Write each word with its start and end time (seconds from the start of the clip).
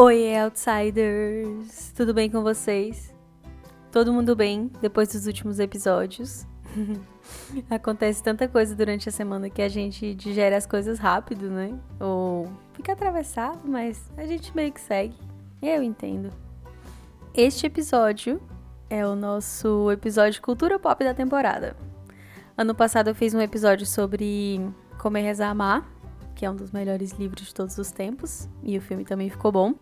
Oi, 0.00 0.32
outsiders! 0.36 1.92
Tudo 1.92 2.14
bem 2.14 2.30
com 2.30 2.40
vocês? 2.40 3.12
Todo 3.90 4.12
mundo 4.12 4.36
bem 4.36 4.70
depois 4.80 5.08
dos 5.08 5.26
últimos 5.26 5.58
episódios? 5.58 6.46
Acontece 7.68 8.22
tanta 8.22 8.46
coisa 8.46 8.76
durante 8.76 9.08
a 9.08 9.12
semana 9.12 9.50
que 9.50 9.60
a 9.60 9.68
gente 9.68 10.14
digere 10.14 10.54
as 10.54 10.66
coisas 10.66 11.00
rápido, 11.00 11.50
né? 11.50 11.76
Ou 11.98 12.48
fica 12.74 12.92
atravessado, 12.92 13.58
mas 13.64 14.08
a 14.16 14.24
gente 14.24 14.54
meio 14.54 14.70
que 14.70 14.80
segue. 14.80 15.16
Eu 15.60 15.82
entendo. 15.82 16.32
Este 17.34 17.66
episódio 17.66 18.40
é 18.88 19.04
o 19.04 19.16
nosso 19.16 19.90
episódio 19.90 20.40
Cultura 20.40 20.78
Pop 20.78 21.02
da 21.02 21.12
temporada. 21.12 21.76
Ano 22.56 22.72
passado 22.72 23.08
eu 23.08 23.16
fiz 23.16 23.34
um 23.34 23.40
episódio 23.40 23.84
sobre 23.84 24.60
Comer, 24.96 25.22
Rezar, 25.22 25.50
Amar, 25.50 25.84
que 26.38 26.46
é 26.46 26.50
um 26.50 26.56
dos 26.56 26.70
melhores 26.70 27.10
livros 27.12 27.48
de 27.48 27.54
todos 27.54 27.76
os 27.76 27.90
tempos, 27.90 28.48
e 28.62 28.78
o 28.78 28.80
filme 28.80 29.04
também 29.04 29.28
ficou 29.28 29.52
bom. 29.52 29.74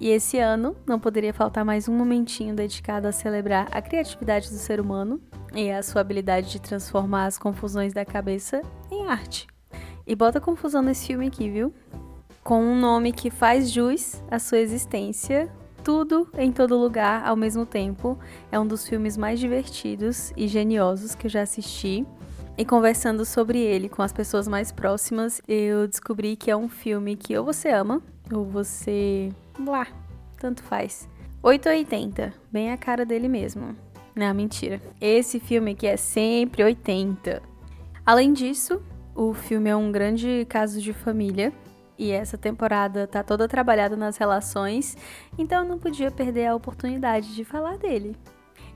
E 0.00 0.08
esse 0.08 0.38
ano 0.38 0.74
não 0.86 0.98
poderia 0.98 1.34
faltar 1.34 1.64
mais 1.64 1.88
um 1.88 1.94
momentinho 1.94 2.54
dedicado 2.54 3.06
a 3.06 3.12
celebrar 3.12 3.68
a 3.70 3.82
criatividade 3.82 4.48
do 4.48 4.56
ser 4.56 4.80
humano 4.80 5.20
e 5.52 5.70
a 5.70 5.82
sua 5.82 6.00
habilidade 6.00 6.50
de 6.50 6.60
transformar 6.60 7.26
as 7.26 7.36
confusões 7.36 7.92
da 7.92 8.04
cabeça 8.04 8.62
em 8.90 9.06
arte. 9.06 9.46
E 10.06 10.14
bota 10.14 10.40
confusão 10.40 10.80
nesse 10.80 11.08
filme 11.08 11.26
aqui, 11.26 11.50
viu? 11.50 11.74
com 12.44 12.62
um 12.62 12.78
nome 12.78 13.10
que 13.10 13.30
faz 13.30 13.70
jus 13.70 14.22
à 14.30 14.38
sua 14.38 14.58
existência. 14.58 15.50
Tudo 15.82 16.28
em 16.36 16.52
todo 16.52 16.78
lugar 16.78 17.26
ao 17.26 17.34
mesmo 17.34 17.64
tempo. 17.64 18.18
É 18.52 18.60
um 18.60 18.66
dos 18.66 18.86
filmes 18.86 19.16
mais 19.16 19.40
divertidos 19.40 20.30
e 20.36 20.46
geniosos 20.46 21.14
que 21.14 21.26
eu 21.26 21.30
já 21.30 21.42
assisti. 21.42 22.06
E 22.56 22.64
conversando 22.64 23.24
sobre 23.24 23.58
ele 23.58 23.88
com 23.88 24.00
as 24.00 24.12
pessoas 24.12 24.46
mais 24.46 24.70
próximas, 24.70 25.42
eu 25.48 25.88
descobri 25.88 26.36
que 26.36 26.52
é 26.52 26.56
um 26.56 26.68
filme 26.68 27.16
que 27.16 27.36
ou 27.36 27.44
você 27.44 27.70
ama, 27.70 28.00
ou 28.32 28.44
você. 28.44 29.30
lá, 29.58 29.88
tanto 30.38 30.62
faz. 30.62 31.08
880, 31.42 32.32
bem 32.52 32.70
a 32.70 32.76
cara 32.76 33.04
dele 33.04 33.26
mesmo. 33.26 33.76
Não, 34.14 34.32
mentira. 34.32 34.80
Esse 35.00 35.40
filme 35.40 35.72
aqui 35.72 35.86
é 35.86 35.96
sempre 35.96 36.62
80. 36.62 37.42
Além 38.06 38.32
disso, 38.32 38.80
o 39.16 39.34
filme 39.34 39.68
é 39.68 39.74
um 39.74 39.90
grande 39.90 40.46
caso 40.48 40.80
de 40.80 40.92
família 40.92 41.52
e 41.98 42.12
essa 42.12 42.38
temporada 42.38 43.06
tá 43.06 43.24
toda 43.24 43.48
trabalhada 43.48 43.96
nas 43.96 44.16
relações, 44.16 44.96
então 45.36 45.62
eu 45.62 45.68
não 45.68 45.78
podia 45.78 46.10
perder 46.10 46.46
a 46.46 46.54
oportunidade 46.54 47.34
de 47.34 47.44
falar 47.44 47.78
dele. 47.78 48.16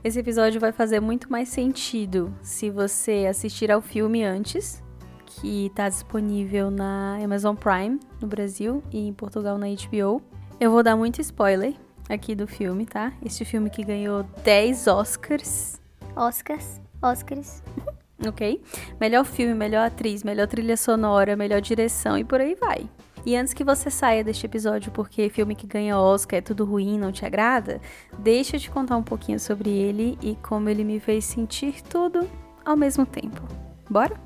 Esse 0.03 0.21
episódio 0.21 0.61
vai 0.61 0.71
fazer 0.71 1.01
muito 1.01 1.31
mais 1.31 1.49
sentido 1.49 2.33
se 2.41 2.71
você 2.71 3.27
assistir 3.29 3.71
ao 3.71 3.83
filme 3.83 4.23
antes, 4.23 4.81
que 5.27 5.67
está 5.67 5.89
disponível 5.89 6.71
na 6.71 7.19
Amazon 7.23 7.57
Prime 7.57 7.99
no 8.21 8.29
Brasil 8.29 8.83
e 8.93 9.09
em 9.09 9.13
Portugal 9.13 9.59
na 9.59 9.67
HBO. 9.67 10.23
Eu 10.61 10.71
vou 10.71 10.85
dar 10.85 10.97
muito 10.97 11.21
spoiler 11.21 11.75
aqui 12.09 12.37
do 12.37 12.47
filme, 12.47 12.87
tá? 12.87 13.13
Este 13.25 13.45
filme 13.45 13.69
que 13.71 13.83
ganhou 13.83 14.23
10 14.45 14.87
Oscars. 14.87 15.81
Oscars, 16.15 16.81
Oscars. 17.03 17.63
ok? 18.25 18.63
Melhor 19.01 19.25
filme, 19.25 19.53
melhor 19.53 19.85
atriz, 19.85 20.23
melhor 20.23 20.47
trilha 20.47 20.77
sonora, 20.77 21.35
melhor 21.35 21.61
direção 21.61 22.17
e 22.17 22.23
por 22.23 22.41
aí 22.41 22.55
vai. 22.55 22.89
E 23.29 23.37
antes 23.37 23.53
que 23.53 23.63
você 23.63 23.91
saia 23.91 24.25
deste 24.25 24.47
episódio 24.47 24.91
porque 24.91 25.29
filme 25.29 25.55
que 25.55 25.67
ganha 25.67 25.99
Oscar 25.99 26.39
é 26.39 26.41
tudo 26.41 26.65
ruim, 26.65 26.99
não 26.99 27.13
te 27.13 27.27
agrada, 27.27 27.79
deixa 28.19 28.57
eu 28.57 28.61
te 28.61 28.71
contar 28.71 28.97
um 28.97 29.03
pouquinho 29.03 29.39
sobre 29.39 29.69
ele 29.69 30.19
e 30.23 30.35
como 30.37 30.67
ele 30.71 30.83
me 30.83 30.99
fez 30.99 31.27
sentir 31.27 31.83
tudo 31.83 32.27
ao 32.65 32.75
mesmo 32.75 33.05
tempo. 33.05 33.43
Bora? 33.91 34.19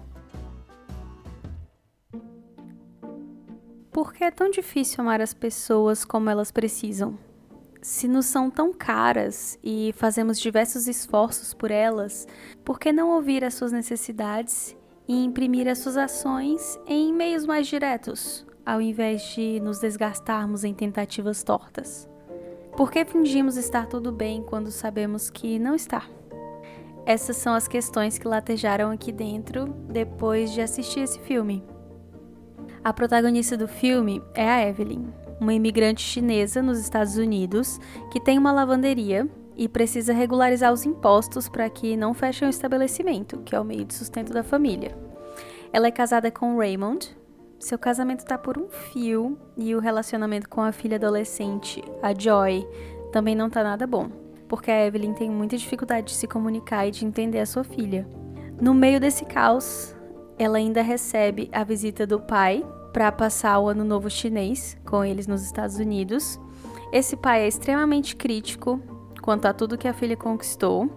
Por 3.91 4.13
que 4.13 4.23
é 4.23 4.31
tão 4.31 4.49
difícil 4.49 5.01
amar 5.01 5.21
as 5.21 5.35
pessoas 5.35 6.05
como 6.05 6.31
elas 6.31 6.53
precisam? 6.53 7.19
Se 7.81 8.07
nos 8.07 8.27
são 8.27 8.49
tão 8.49 8.73
caras 8.73 9.59
e 9.65 9.93
fazemos 9.97 10.39
diversos 10.39 10.87
esforços 10.87 11.53
por 11.53 11.73
elas, 11.73 12.29
por 12.65 12.79
que 12.79 12.93
não 12.93 13.11
ouvir 13.11 13.43
as 13.43 13.55
suas 13.55 13.73
necessidades 13.73 14.77
e 15.09 15.25
imprimir 15.25 15.67
as 15.67 15.79
suas 15.79 15.97
ações 15.97 16.79
em 16.87 17.13
meios 17.13 17.45
mais 17.45 17.67
diretos, 17.67 18.47
ao 18.65 18.81
invés 18.81 19.23
de 19.35 19.61
nos 19.61 19.79
desgastarmos 19.79 20.65
em 20.65 20.73
tentativas 20.73 21.43
tortas? 21.43 22.09
Por 22.77 22.91
que 22.91 23.05
fingimos 23.05 23.57
estar 23.57 23.87
tudo 23.87 24.11
bem 24.11 24.43
quando 24.43 24.71
sabemos 24.71 25.29
que 25.29 25.59
não 25.59 25.75
está? 25.75 26.05
Essas 27.05 27.37
são 27.37 27.55
as 27.55 27.67
questões 27.67 28.17
que 28.17 28.29
latejaram 28.29 28.91
aqui 28.91 29.13
dentro 29.13 29.67
depois 29.91 30.53
de 30.53 30.61
assistir 30.61 31.01
esse 31.01 31.19
filme. 31.21 31.65
A 32.85 32.93
protagonista 32.93 33.57
do 33.57 33.69
filme 33.69 34.23
é 34.35 34.49
a 34.49 34.69
Evelyn, 34.69 35.07
uma 35.41 35.53
imigrante 35.53 36.01
chinesa 36.01 36.63
nos 36.63 36.79
Estados 36.79 37.17
Unidos 37.17 37.79
que 38.11 38.21
tem 38.21 38.39
uma 38.39 38.53
lavanderia 38.53 39.29
e 39.57 39.69
precisa 39.69 40.13
regularizar 40.13 40.73
os 40.73 40.87
impostos 40.87 41.49
para 41.49 41.69
que 41.69 41.97
não 41.97 42.15
feche 42.15 42.45
o 42.45 42.49
estabelecimento, 42.49 43.39
que 43.45 43.55
é 43.55 43.61
o 43.61 43.65
meio 43.65 43.85
de 43.85 43.95
sustento 43.95 44.33
da 44.33 44.43
família. 44.43 44.97
Ela 45.73 45.89
é 45.89 45.91
casada 45.91 46.31
com 46.31 46.57
Raymond, 46.57 47.15
seu 47.63 47.79
casamento 47.79 48.25
tá 48.25 48.37
por 48.37 48.59
um 48.59 48.69
fio 48.69 49.39
e 49.57 49.73
o 49.73 49.79
relacionamento 49.79 50.49
com 50.49 50.61
a 50.61 50.73
filha 50.73 50.97
adolescente, 50.97 51.81
a 52.03 52.13
Joy, 52.13 52.67
também 53.13 53.37
não 53.37 53.49
tá 53.49 53.63
nada 53.63 53.87
bom, 53.87 54.11
porque 54.49 54.69
a 54.69 54.85
Evelyn 54.85 55.15
tem 55.15 55.31
muita 55.31 55.57
dificuldade 55.57 56.09
de 56.09 56.15
se 56.15 56.27
comunicar 56.27 56.89
e 56.89 56.91
de 56.91 57.07
entender 57.07 57.39
a 57.39 57.47
sua 57.47 57.63
filha. 57.63 58.05
No 58.61 58.75
meio 58.75 58.99
desse 58.99 59.25
caos, 59.25 59.95
ela 60.37 60.59
ainda 60.59 60.83
recebe 60.83 61.49
a 61.53 61.63
visita 61.63 62.05
do 62.05 62.19
pai 62.19 62.67
para 62.93 63.13
passar 63.13 63.61
o 63.61 63.69
ano 63.69 63.85
novo 63.85 64.11
chinês 64.11 64.77
com 64.85 65.05
eles 65.05 65.29
nos 65.29 65.45
Estados 65.45 65.77
Unidos. 65.77 66.41
Esse 66.93 67.17
pai 67.17 67.43
é 67.43 67.49
extremamente 67.49 68.17
crítico 68.17 68.83
quanto 69.23 69.47
a 69.47 69.53
tudo 69.53 69.79
que 69.79 69.87
a 69.87 69.95
filha 69.95 70.17
conquistou, 70.17 70.91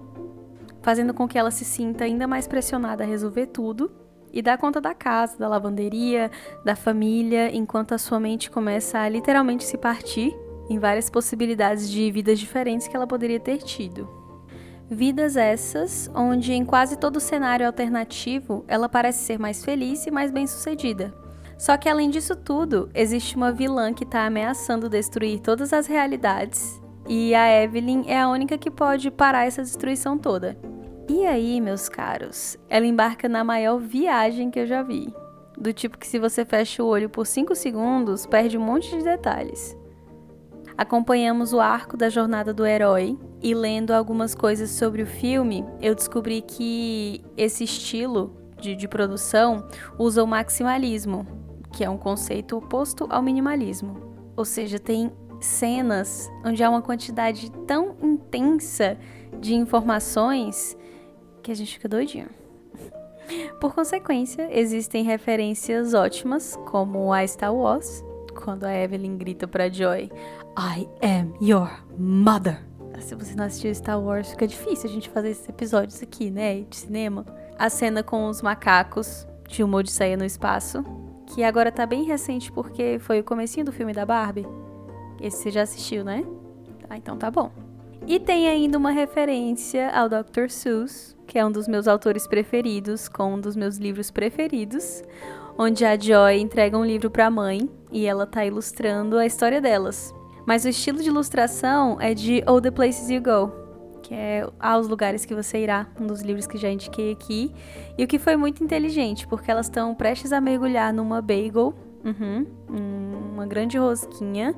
fazendo 0.82 1.14
com 1.14 1.28
que 1.28 1.38
ela 1.38 1.52
se 1.52 1.64
sinta 1.64 2.06
ainda 2.06 2.26
mais 2.26 2.48
pressionada 2.48 3.04
a 3.04 3.08
resolver 3.08 3.46
tudo 3.46 4.05
e 4.36 4.42
dar 4.42 4.58
conta 4.58 4.82
da 4.82 4.94
casa, 4.94 5.38
da 5.38 5.48
lavanderia, 5.48 6.30
da 6.66 6.76
família, 6.76 7.50
enquanto 7.56 7.94
a 7.94 7.98
sua 7.98 8.20
mente 8.20 8.52
começa 8.52 9.00
a 9.00 9.08
literalmente 9.08 9.64
se 9.64 9.78
partir 9.78 10.36
em 10.70 10.78
várias 10.78 11.10
possibilidades 11.10 11.90
de 11.90 12.12
vidas 12.12 12.38
diferentes 12.38 12.88
que 12.88 12.96
ela 12.96 13.08
poderia 13.08 13.40
ter 13.40 13.60
tido. 13.60 14.10
Vidas 14.90 15.38
essas 15.38 16.12
onde 16.14 16.54
em 16.54 16.66
quase 16.66 16.98
todo 16.98 17.20
cenário 17.20 17.66
alternativo 17.66 18.66
ela 18.68 18.90
parece 18.90 19.24
ser 19.24 19.40
mais 19.40 19.64
feliz 19.64 20.06
e 20.06 20.12
mais 20.12 20.30
bem-sucedida. 20.30 21.14
Só 21.58 21.78
que 21.78 21.88
além 21.88 22.10
disso 22.10 22.36
tudo, 22.36 22.90
existe 22.94 23.38
uma 23.38 23.52
vilã 23.52 23.94
que 23.94 24.04
está 24.04 24.26
ameaçando 24.26 24.90
destruir 24.90 25.40
todas 25.40 25.72
as 25.72 25.88
realidades, 25.88 26.82
e 27.08 27.34
a 27.34 27.64
Evelyn 27.64 28.04
é 28.08 28.20
a 28.20 28.28
única 28.28 28.58
que 28.58 28.70
pode 28.70 29.10
parar 29.10 29.46
essa 29.46 29.62
destruição 29.62 30.18
toda. 30.18 30.58
E 31.18 31.26
aí, 31.26 31.62
meus 31.62 31.88
caros, 31.88 32.58
ela 32.70 32.86
embarca 32.86 33.30
na 33.30 33.42
maior 33.42 33.80
viagem 33.80 34.52
que 34.52 34.60
eu 34.60 34.66
já 34.66 34.84
vi. 34.84 35.16
Do 35.58 35.72
tipo 35.72 35.98
que 35.98 36.06
se 36.06 36.20
você 36.20 36.44
fecha 36.44 36.84
o 36.84 36.88
olho 36.88 37.10
por 37.10 37.26
5 37.26 37.56
segundos, 37.56 38.26
perde 38.26 38.58
um 38.58 38.62
monte 38.62 38.90
de 38.90 39.02
detalhes. 39.02 39.78
Acompanhamos 40.78 41.54
o 41.54 41.62
arco 41.62 41.96
da 41.96 42.10
jornada 42.10 42.54
do 42.54 42.66
herói 42.66 43.18
e 43.42 43.56
lendo 43.56 43.92
algumas 43.92 44.36
coisas 44.36 44.72
sobre 44.72 45.04
o 45.04 45.08
filme, 45.08 45.64
eu 45.82 45.96
descobri 45.96 46.42
que 46.42 47.24
esse 47.38 47.64
estilo 47.64 48.36
de, 48.60 48.76
de 48.76 48.86
produção 48.86 49.66
usa 49.98 50.22
o 50.22 50.28
maximalismo, 50.28 51.26
que 51.72 51.86
é 51.86 51.90
um 51.90 51.98
conceito 51.98 52.58
oposto 52.58 53.08
ao 53.10 53.22
minimalismo. 53.22 53.96
Ou 54.36 54.44
seja, 54.44 54.78
tem 54.78 55.10
cenas 55.40 56.30
onde 56.44 56.62
há 56.62 56.70
uma 56.70 56.82
quantidade 56.82 57.50
tão 57.66 57.96
intensa 58.02 58.98
de 59.40 59.56
informações 59.56 60.78
que 61.46 61.52
a 61.52 61.56
gente 61.56 61.74
fica 61.74 61.88
doidinho. 61.88 62.28
Por 63.62 63.74
consequência, 63.74 64.50
existem 64.52 65.04
referências 65.04 65.94
ótimas, 65.94 66.58
como 66.66 67.14
a 67.14 67.26
Star 67.26 67.54
Wars, 67.54 68.04
quando 68.44 68.64
a 68.64 68.74
Evelyn 68.74 69.16
grita 69.16 69.48
para 69.48 69.72
Joy: 69.72 70.12
I 70.58 70.90
am 71.02 71.34
your 71.40 71.70
mother. 71.98 72.66
Se 73.00 73.14
você 73.14 73.36
não 73.36 73.46
assistiu 73.46 73.76
Star 73.76 74.02
Wars, 74.02 74.32
fica 74.32 74.48
difícil 74.48 74.90
a 74.90 74.94
gente 74.94 75.10
fazer 75.10 75.30
esses 75.30 75.48
episódios 75.48 76.02
aqui, 76.02 76.32
né, 76.32 76.62
de 76.62 76.76
cinema. 76.76 77.26
A 77.60 77.70
cena 77.70 78.02
com 78.02 78.28
os 78.28 78.42
macacos 78.42 79.28
de 79.48 79.64
uma 79.64 79.78
Odisseia 79.78 80.18
no 80.18 80.26
espaço, 80.26 80.84
que 81.28 81.44
agora 81.44 81.72
tá 81.72 81.86
bem 81.86 82.04
recente 82.04 82.52
porque 82.52 82.98
foi 83.00 83.20
o 83.20 83.24
comecinho 83.24 83.66
do 83.66 83.72
filme 83.72 83.94
da 83.94 84.06
Barbie. 84.06 84.48
Esse 85.22 85.44
você 85.44 85.52
já 85.52 85.62
assistiu, 85.62 86.04
né? 86.04 86.26
Ah, 86.90 86.98
então 86.98 87.18
tá 87.18 87.30
bom. 87.30 87.65
E 88.08 88.20
tem 88.20 88.48
ainda 88.48 88.78
uma 88.78 88.92
referência 88.92 89.90
ao 89.90 90.08
Dr. 90.08 90.50
Seuss, 90.50 91.18
que 91.26 91.40
é 91.40 91.46
um 91.46 91.52
dos 91.52 91.68
meus 91.68 91.88
autores 91.88 92.28
preferidos, 92.28 93.10
com 93.10 93.34
um 93.34 93.42
dos 93.42 93.56
meus 93.56 93.78
livros 93.78 94.12
preferidos, 94.12 95.04
onde 95.58 95.84
a 95.84 95.98
Joy 95.98 96.40
entrega 96.40 96.78
um 96.78 96.86
livro 96.86 97.10
para 97.10 97.26
a 97.26 97.32
mãe 97.32 97.68
e 97.92 98.06
ela 98.06 98.28
tá 98.28 98.46
ilustrando 98.46 99.18
a 99.18 99.26
história 99.26 99.60
delas. 99.60 100.14
Mas 100.46 100.66
o 100.66 100.70
estilo 100.70 101.00
de 101.00 101.10
ilustração 101.10 102.00
é 102.00 102.14
de 102.14 102.44
All 102.46 102.62
the 102.62 102.70
Places 102.70 103.10
You 103.10 103.24
Go, 103.24 103.52
que 104.04 104.14
é 104.14 104.48
aos 104.60 104.88
lugares 104.88 105.26
que 105.26 105.34
você 105.34 105.64
irá, 105.64 105.88
um 106.00 106.06
dos 106.06 106.22
livros 106.22 106.46
que 106.46 106.60
já 106.60 106.70
indiquei 106.70 107.12
aqui. 107.12 107.52
E 107.98 108.04
o 108.04 108.08
que 108.08 108.20
foi 108.20 108.36
muito 108.36 108.64
inteligente, 108.64 109.28
porque 109.28 109.50
elas 109.50 109.66
estão 109.66 109.96
prestes 109.96 110.32
a 110.32 110.40
mergulhar 110.40 110.94
numa 110.94 111.24
bagel, 111.24 111.74
uhum, 112.06 112.46
uma 113.34 113.48
grande 113.48 113.80
rosquinha, 113.80 114.54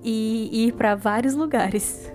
e 0.00 0.66
ir 0.66 0.74
para 0.74 0.94
vários 0.94 1.34
lugares. 1.34 2.12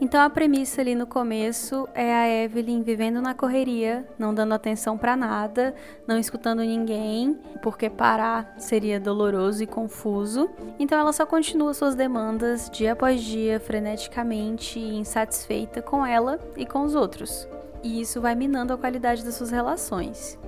Então 0.00 0.20
a 0.20 0.30
premissa 0.30 0.80
ali 0.80 0.94
no 0.94 1.08
começo 1.08 1.88
é 1.92 2.14
a 2.14 2.28
Evelyn 2.28 2.82
vivendo 2.82 3.20
na 3.20 3.34
correria, 3.34 4.06
não 4.16 4.32
dando 4.32 4.54
atenção 4.54 4.96
para 4.96 5.16
nada, 5.16 5.74
não 6.06 6.16
escutando 6.16 6.60
ninguém, 6.60 7.36
porque 7.62 7.90
parar 7.90 8.54
seria 8.58 9.00
doloroso 9.00 9.62
e 9.62 9.66
confuso. 9.66 10.48
Então 10.78 10.96
ela 10.96 11.12
só 11.12 11.26
continua 11.26 11.74
suas 11.74 11.96
demandas 11.96 12.70
dia 12.70 12.92
após 12.92 13.20
dia, 13.20 13.58
freneticamente 13.58 14.78
insatisfeita 14.78 15.82
com 15.82 16.06
ela 16.06 16.38
e 16.56 16.64
com 16.64 16.84
os 16.84 16.94
outros. 16.94 17.48
E 17.82 18.00
isso 18.00 18.20
vai 18.20 18.36
minando 18.36 18.72
a 18.72 18.78
qualidade 18.78 19.24
das 19.24 19.34
suas 19.34 19.50
relações. 19.50 20.38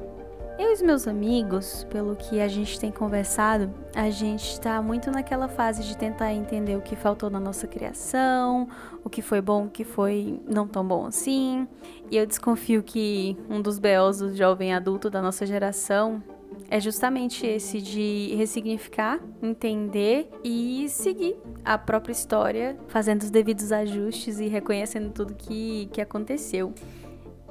Eu 0.60 0.68
e 0.68 0.72
os 0.74 0.82
meus 0.82 1.08
amigos, 1.08 1.86
pelo 1.88 2.14
que 2.14 2.38
a 2.38 2.46
gente 2.46 2.78
tem 2.78 2.92
conversado, 2.92 3.72
a 3.96 4.10
gente 4.10 4.44
está 4.52 4.82
muito 4.82 5.10
naquela 5.10 5.48
fase 5.48 5.82
de 5.82 5.96
tentar 5.96 6.34
entender 6.34 6.76
o 6.76 6.82
que 6.82 6.94
faltou 6.94 7.30
na 7.30 7.40
nossa 7.40 7.66
criação, 7.66 8.68
o 9.02 9.08
que 9.08 9.22
foi 9.22 9.40
bom, 9.40 9.64
o 9.64 9.70
que 9.70 9.84
foi 9.84 10.38
não 10.46 10.68
tão 10.68 10.86
bom 10.86 11.06
assim. 11.06 11.66
E 12.10 12.16
eu 12.18 12.26
desconfio 12.26 12.82
que 12.82 13.38
um 13.48 13.62
dos 13.62 13.78
BOs 13.78 14.18
do 14.18 14.36
jovem 14.36 14.74
adulto 14.74 15.08
da 15.08 15.22
nossa 15.22 15.46
geração 15.46 16.22
é 16.68 16.78
justamente 16.78 17.46
esse 17.46 17.80
de 17.80 18.34
ressignificar, 18.36 19.18
entender 19.42 20.28
e 20.44 20.90
seguir 20.90 21.36
a 21.64 21.78
própria 21.78 22.12
história, 22.12 22.76
fazendo 22.88 23.22
os 23.22 23.30
devidos 23.30 23.72
ajustes 23.72 24.38
e 24.38 24.46
reconhecendo 24.46 25.10
tudo 25.10 25.34
que, 25.34 25.88
que 25.90 26.02
aconteceu. 26.02 26.74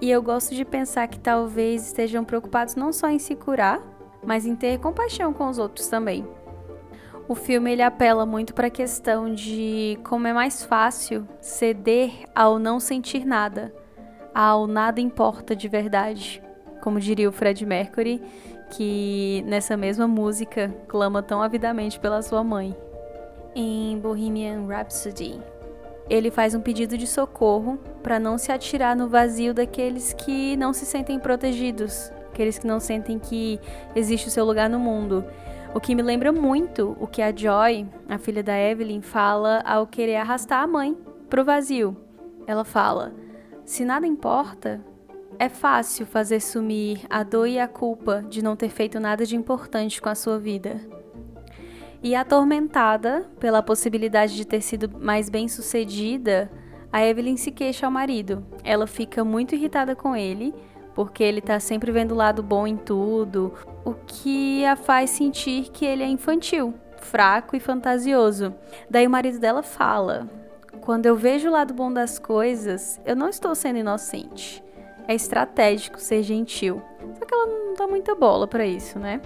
E 0.02 0.10
eu 0.10 0.22
gosto 0.22 0.56
de 0.56 0.64
pensar 0.64 1.08
que 1.08 1.20
talvez 1.20 1.88
estejam 1.88 2.24
preocupados 2.24 2.76
não 2.76 2.94
só 2.94 3.10
em 3.10 3.20
se 3.20 3.36
curar, 3.36 3.82
mas 4.24 4.46
em 4.46 4.56
ter 4.56 4.80
compaixão 4.80 5.34
com 5.34 5.50
os 5.50 5.58
outros 5.58 5.88
também. 5.88 6.26
O 7.28 7.36
filme 7.36 7.72
ele 7.72 7.82
apela 7.82 8.26
muito 8.26 8.54
para 8.54 8.68
a 8.68 8.72
questão 8.72 9.34
de 9.34 10.00
como 10.04 10.26
é 10.26 10.34
mais 10.34 10.64
fácil 10.64 11.28
ceder 11.42 12.12
ao 12.34 12.58
não 12.58 12.80
sentir 12.80 13.26
nada, 13.26 13.74
ao 14.34 14.66
nada 14.66 15.02
importa 15.02 15.56
de 15.56 15.68
verdade, 15.68 16.42
como 16.82 17.00
diria 17.00 17.30
o 17.30 17.32
Fred 17.32 17.66
Mercury, 17.66 18.22
que 18.72 19.44
nessa 19.46 19.76
mesma 19.76 20.08
música 20.08 20.74
clama 20.88 21.22
tão 21.22 21.42
avidamente 21.42 22.00
pela 22.00 22.22
sua 22.22 22.44
mãe. 22.44 22.76
Em 23.54 24.00
Bohemian 24.00 24.66
Rhapsody, 24.66 25.40
ele 26.10 26.32
faz 26.32 26.56
um 26.56 26.62
pedido 26.62 26.98
de 26.98 27.06
socorro 27.06 27.78
para 28.02 28.20
não 28.20 28.38
se 28.38 28.52
atirar 28.52 28.96
no 28.96 29.08
vazio 29.08 29.54
daqueles 29.54 30.12
que 30.14 30.58
não 30.58 30.74
se 30.74 30.86
sentem 30.86 31.20
protegidos, 31.20 32.12
aqueles 32.32 32.58
que 32.58 32.66
não 32.66 32.80
sentem 32.80 33.20
que 33.20 33.60
existe 33.96 34.28
o 34.28 34.32
seu 34.32 34.44
lugar 34.44 34.70
no 34.70 34.80
mundo. 34.80 35.24
O 35.74 35.80
que 35.80 35.94
me 35.94 36.02
lembra 36.02 36.32
muito 36.32 36.98
o 37.00 37.06
que 37.06 37.22
a 37.22 37.36
Joy, 37.36 37.86
a 38.08 38.18
filha 38.18 38.42
da 38.42 38.58
Evelyn, 38.58 39.02
fala 39.02 39.62
ao 39.64 39.86
querer 39.86 40.16
arrastar 40.16 40.64
a 40.64 40.68
mãe 40.68 40.98
pro 41.30 41.46
vazio. 41.46 41.96
Ela 42.48 42.66
fala: 42.66 43.14
Se 43.64 43.86
nada 43.86 44.08
importa, 44.08 44.82
é 45.38 45.48
fácil 45.48 46.08
fazer 46.08 46.40
sumir 46.40 47.02
a 47.08 47.22
dor 47.22 47.48
e 47.48 47.60
a 47.60 47.68
culpa 47.68 48.26
de 48.28 48.42
não 48.42 48.56
ter 48.56 48.70
feito 48.70 49.00
nada 49.00 49.26
de 49.26 49.36
importante 49.36 50.02
com 50.02 50.10
a 50.10 50.16
sua 50.16 50.40
vida. 50.40 50.82
E 52.02 52.16
atormentada 52.16 53.30
pela 53.40 53.62
possibilidade 53.62 54.36
de 54.36 54.46
ter 54.46 54.62
sido 54.62 54.90
mais 55.00 55.30
bem 55.30 55.48
sucedida, 55.48 56.50
a 56.92 57.06
Evelyn 57.06 57.36
se 57.36 57.52
queixa 57.52 57.86
ao 57.86 57.92
marido. 57.92 58.46
Ela 58.64 58.88
fica 58.88 59.24
muito 59.24 59.54
irritada 59.54 59.96
com 59.96 60.16
ele, 60.16 60.54
porque 60.96 61.24
ele 61.24 61.42
tá 61.42 61.60
sempre 61.60 61.92
vendo 61.92 62.14
o 62.14 62.18
lado 62.18 62.42
bom 62.42 62.66
em 62.66 62.78
tudo, 62.78 63.54
o 63.84 63.94
que 63.94 64.66
a 64.66 64.76
faz 64.76 65.10
sentir 65.10 65.70
que 65.72 65.86
ele 65.86 66.04
é 66.04 66.08
infantil, 66.08 66.74
fraco 66.98 67.56
e 67.56 67.60
fantasioso. 67.60 68.56
Daí 68.90 69.06
o 69.06 69.10
marido 69.10 69.38
dela 69.38 69.62
fala: 69.62 70.30
Quando 70.82 71.06
eu 71.06 71.16
vejo 71.16 71.50
o 71.50 71.52
lado 71.52 71.74
bom 71.74 71.92
das 71.92 72.18
coisas, 72.18 73.00
eu 73.06 73.16
não 73.16 73.28
estou 73.28 73.54
sendo 73.54 73.80
inocente. 73.80 74.64
É 75.06 75.14
estratégico 75.14 76.00
ser 76.00 76.24
gentil. 76.24 76.82
Só 77.18 77.26
que 77.26 77.34
ela 77.34 77.48
não 77.48 77.74
dá 77.74 77.88
muita 77.88 78.16
bola 78.16 78.48
para 78.48 78.66
isso, 78.66 79.00
né? 79.00 79.22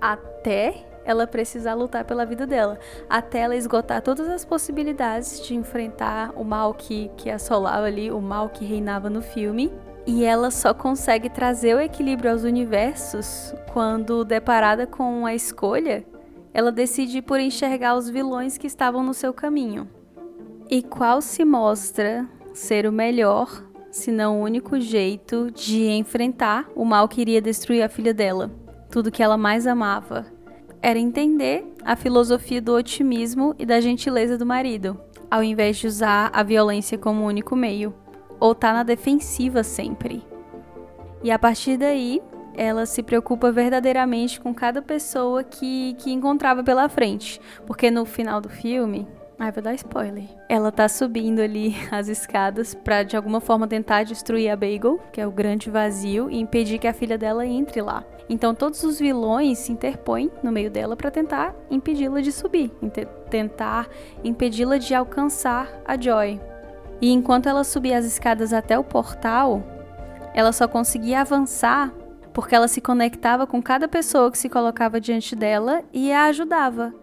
Até 0.00 0.89
ela 1.04 1.26
precisar 1.26 1.74
lutar 1.74 2.04
pela 2.04 2.26
vida 2.26 2.46
dela, 2.46 2.78
até 3.08 3.40
ela 3.40 3.56
esgotar 3.56 4.02
todas 4.02 4.28
as 4.28 4.44
possibilidades 4.44 5.44
de 5.46 5.54
enfrentar 5.54 6.32
o 6.36 6.44
mal 6.44 6.74
que, 6.74 7.10
que 7.16 7.30
assolava 7.30 7.86
ali, 7.86 8.10
o 8.10 8.20
mal 8.20 8.48
que 8.48 8.64
reinava 8.64 9.08
no 9.08 9.22
filme. 9.22 9.72
E 10.06 10.24
ela 10.24 10.50
só 10.50 10.72
consegue 10.72 11.28
trazer 11.28 11.74
o 11.74 11.80
equilíbrio 11.80 12.30
aos 12.30 12.42
universos 12.42 13.54
quando, 13.72 14.24
deparada 14.24 14.86
com 14.86 15.26
a 15.26 15.34
escolha, 15.34 16.04
ela 16.52 16.72
decide 16.72 17.22
por 17.22 17.38
enxergar 17.38 17.94
os 17.94 18.08
vilões 18.08 18.58
que 18.58 18.66
estavam 18.66 19.02
no 19.02 19.14
seu 19.14 19.32
caminho. 19.32 19.88
E 20.68 20.82
qual 20.82 21.20
se 21.20 21.44
mostra 21.44 22.28
ser 22.54 22.86
o 22.86 22.92
melhor, 22.92 23.64
se 23.90 24.10
não 24.10 24.40
o 24.40 24.44
único 24.44 24.80
jeito 24.80 25.50
de 25.50 25.86
enfrentar 25.88 26.68
o 26.74 26.84
mal 26.84 27.08
que 27.08 27.20
iria 27.20 27.40
destruir 27.40 27.82
a 27.82 27.88
filha 27.88 28.14
dela, 28.14 28.50
tudo 28.90 29.10
que 29.10 29.22
ela 29.22 29.36
mais 29.36 29.66
amava, 29.66 30.26
era 30.82 30.98
entender 30.98 31.64
a 31.84 31.94
filosofia 31.96 32.60
do 32.60 32.74
otimismo 32.74 33.54
e 33.58 33.66
da 33.66 33.80
gentileza 33.80 34.38
do 34.38 34.46
marido, 34.46 35.00
ao 35.30 35.42
invés 35.42 35.76
de 35.76 35.86
usar 35.86 36.30
a 36.32 36.42
violência 36.42 36.96
como 36.96 37.26
único 37.26 37.54
meio, 37.54 37.94
ou 38.38 38.54
tá 38.54 38.72
na 38.72 38.82
defensiva 38.82 39.62
sempre. 39.62 40.22
E 41.22 41.30
a 41.30 41.38
partir 41.38 41.76
daí, 41.76 42.22
ela 42.54 42.86
se 42.86 43.02
preocupa 43.02 43.52
verdadeiramente 43.52 44.40
com 44.40 44.54
cada 44.54 44.82
pessoa 44.82 45.44
que, 45.44 45.94
que 45.98 46.10
encontrava 46.10 46.62
pela 46.64 46.88
frente, 46.88 47.40
porque 47.66 47.90
no 47.90 48.04
final 48.04 48.40
do 48.40 48.48
filme, 48.48 49.06
Ai, 49.42 49.50
vou 49.50 49.62
dar 49.62 49.72
spoiler. 49.72 50.24
Ela 50.50 50.70
tá 50.70 50.86
subindo 50.86 51.40
ali 51.40 51.74
as 51.90 52.08
escadas 52.08 52.74
para 52.74 53.02
de 53.02 53.16
alguma 53.16 53.40
forma 53.40 53.66
tentar 53.66 54.02
destruir 54.04 54.50
a 54.50 54.54
Bagel, 54.54 55.00
que 55.10 55.18
é 55.18 55.26
o 55.26 55.30
grande 55.30 55.70
vazio, 55.70 56.30
e 56.30 56.38
impedir 56.38 56.78
que 56.78 56.86
a 56.86 56.92
filha 56.92 57.16
dela 57.16 57.46
entre 57.46 57.80
lá. 57.80 58.04
Então 58.28 58.54
todos 58.54 58.84
os 58.84 59.00
vilões 59.00 59.58
se 59.58 59.72
interpõem 59.72 60.30
no 60.42 60.52
meio 60.52 60.70
dela 60.70 60.94
para 60.94 61.10
tentar 61.10 61.54
impedi-la 61.70 62.20
de 62.20 62.30
subir, 62.30 62.70
tentar 63.30 63.88
impedi-la 64.22 64.76
de 64.76 64.94
alcançar 64.94 65.72
a 65.86 65.98
Joy. 65.98 66.38
E 67.00 67.10
enquanto 67.10 67.48
ela 67.48 67.64
subia 67.64 67.96
as 67.96 68.04
escadas 68.04 68.52
até 68.52 68.78
o 68.78 68.84
portal, 68.84 69.62
ela 70.34 70.52
só 70.52 70.68
conseguia 70.68 71.22
avançar 71.22 71.90
porque 72.34 72.54
ela 72.54 72.68
se 72.68 72.82
conectava 72.82 73.46
com 73.46 73.62
cada 73.62 73.88
pessoa 73.88 74.30
que 74.30 74.36
se 74.36 74.50
colocava 74.50 75.00
diante 75.00 75.34
dela 75.34 75.82
e 75.94 76.12
a 76.12 76.26
ajudava 76.26 76.94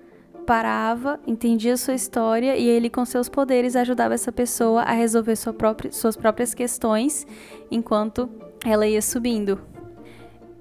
parava, 0.48 1.20
entendia 1.28 1.76
sua 1.76 1.94
história 1.94 2.56
e 2.56 2.66
ele, 2.66 2.90
com 2.90 3.04
seus 3.04 3.28
poderes, 3.28 3.76
ajudava 3.76 4.14
essa 4.14 4.32
pessoa 4.32 4.82
a 4.84 4.94
resolver 4.94 5.36
sua 5.36 5.52
própria, 5.52 5.92
suas 5.92 6.16
próprias 6.16 6.54
questões 6.54 7.28
enquanto 7.70 8.30
ela 8.66 8.88
ia 8.88 9.02
subindo. 9.02 9.60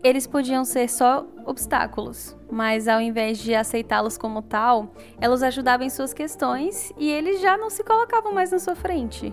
Eles 0.02 0.26
podiam 0.26 0.64
ser 0.64 0.90
só 0.90 1.24
obstáculos, 1.46 2.36
mas 2.50 2.88
ao 2.88 3.00
invés 3.00 3.38
de 3.38 3.54
aceitá-los 3.54 4.18
como 4.18 4.42
tal, 4.42 4.92
ela 5.20 5.34
os 5.34 5.42
ajudava 5.42 5.84
em 5.84 5.90
suas 5.90 6.12
questões 6.12 6.92
e 6.98 7.08
eles 7.08 7.40
já 7.40 7.56
não 7.56 7.70
se 7.70 7.84
colocavam 7.84 8.32
mais 8.32 8.50
na 8.50 8.58
sua 8.58 8.74
frente. 8.74 9.32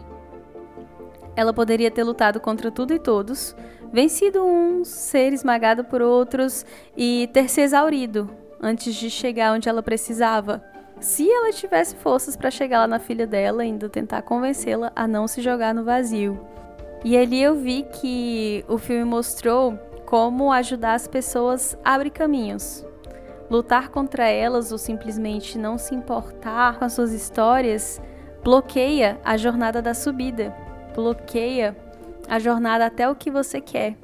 Ela 1.36 1.52
poderia 1.52 1.90
ter 1.90 2.04
lutado 2.04 2.40
contra 2.40 2.70
tudo 2.70 2.94
e 2.94 3.00
todos, 3.00 3.56
vencido 3.92 4.44
uns, 4.44 4.88
ser 4.88 5.34
esmagado 5.34 5.84
por 5.84 6.00
outros 6.04 6.64
e 6.96 7.28
ter 7.34 7.50
se 7.50 7.62
exaurido, 7.62 8.30
antes 8.64 8.96
de 8.96 9.10
chegar 9.10 9.54
onde 9.54 9.68
ela 9.68 9.84
precisava. 9.84 10.64
Se 11.00 11.30
ela 11.30 11.52
tivesse 11.52 11.96
forças 11.98 12.38
para 12.38 12.50
chegar 12.50 12.80
lá 12.80 12.88
na 12.88 13.00
filha 13.00 13.28
dela, 13.28 13.62
ainda 13.62 13.90
tentar 13.90 14.22
convencê-la 14.22 14.92
a 14.96 15.06
não 15.06 15.28
se 15.28 15.42
jogar 15.42 15.76
no 15.76 15.84
vazio. 15.84 16.40
E 17.04 17.18
ali 17.18 17.44
eu 17.44 17.56
vi 17.56 17.84
que 17.84 18.64
o 18.70 18.78
filme 18.78 19.04
mostrou 19.04 19.78
como 20.06 20.52
ajudar 20.52 20.94
as 20.94 21.08
pessoas 21.08 21.78
abre 21.84 22.10
caminhos. 22.10 22.86
Lutar 23.50 23.90
contra 23.90 24.30
elas 24.30 24.72
ou 24.72 24.78
simplesmente 24.78 25.58
não 25.58 25.78
se 25.78 25.94
importar 25.94 26.80
com 26.80 26.86
as 26.86 26.94
suas 26.94 27.12
histórias 27.12 28.02
bloqueia 28.44 29.20
a 29.24 29.38
jornada 29.38 29.82
da 29.82 29.94
subida, 29.94 30.54
bloqueia 30.94 31.76
a 32.28 32.38
jornada 32.40 32.86
até 32.86 33.10
o 33.10 33.16
que 33.16 33.32
você 33.32 33.62
quer. 33.62 33.96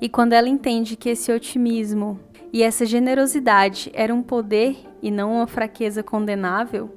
E 0.00 0.08
quando 0.08 0.34
ela 0.34 0.48
entende 0.48 0.94
que 0.94 1.08
esse 1.08 1.32
otimismo 1.32 2.20
e 2.52 2.62
essa 2.62 2.86
generosidade 2.86 3.90
era 3.94 4.14
um 4.14 4.22
poder 4.22 4.76
e 5.02 5.10
não 5.10 5.34
uma 5.34 5.46
fraqueza 5.46 6.02
condenável, 6.02 6.90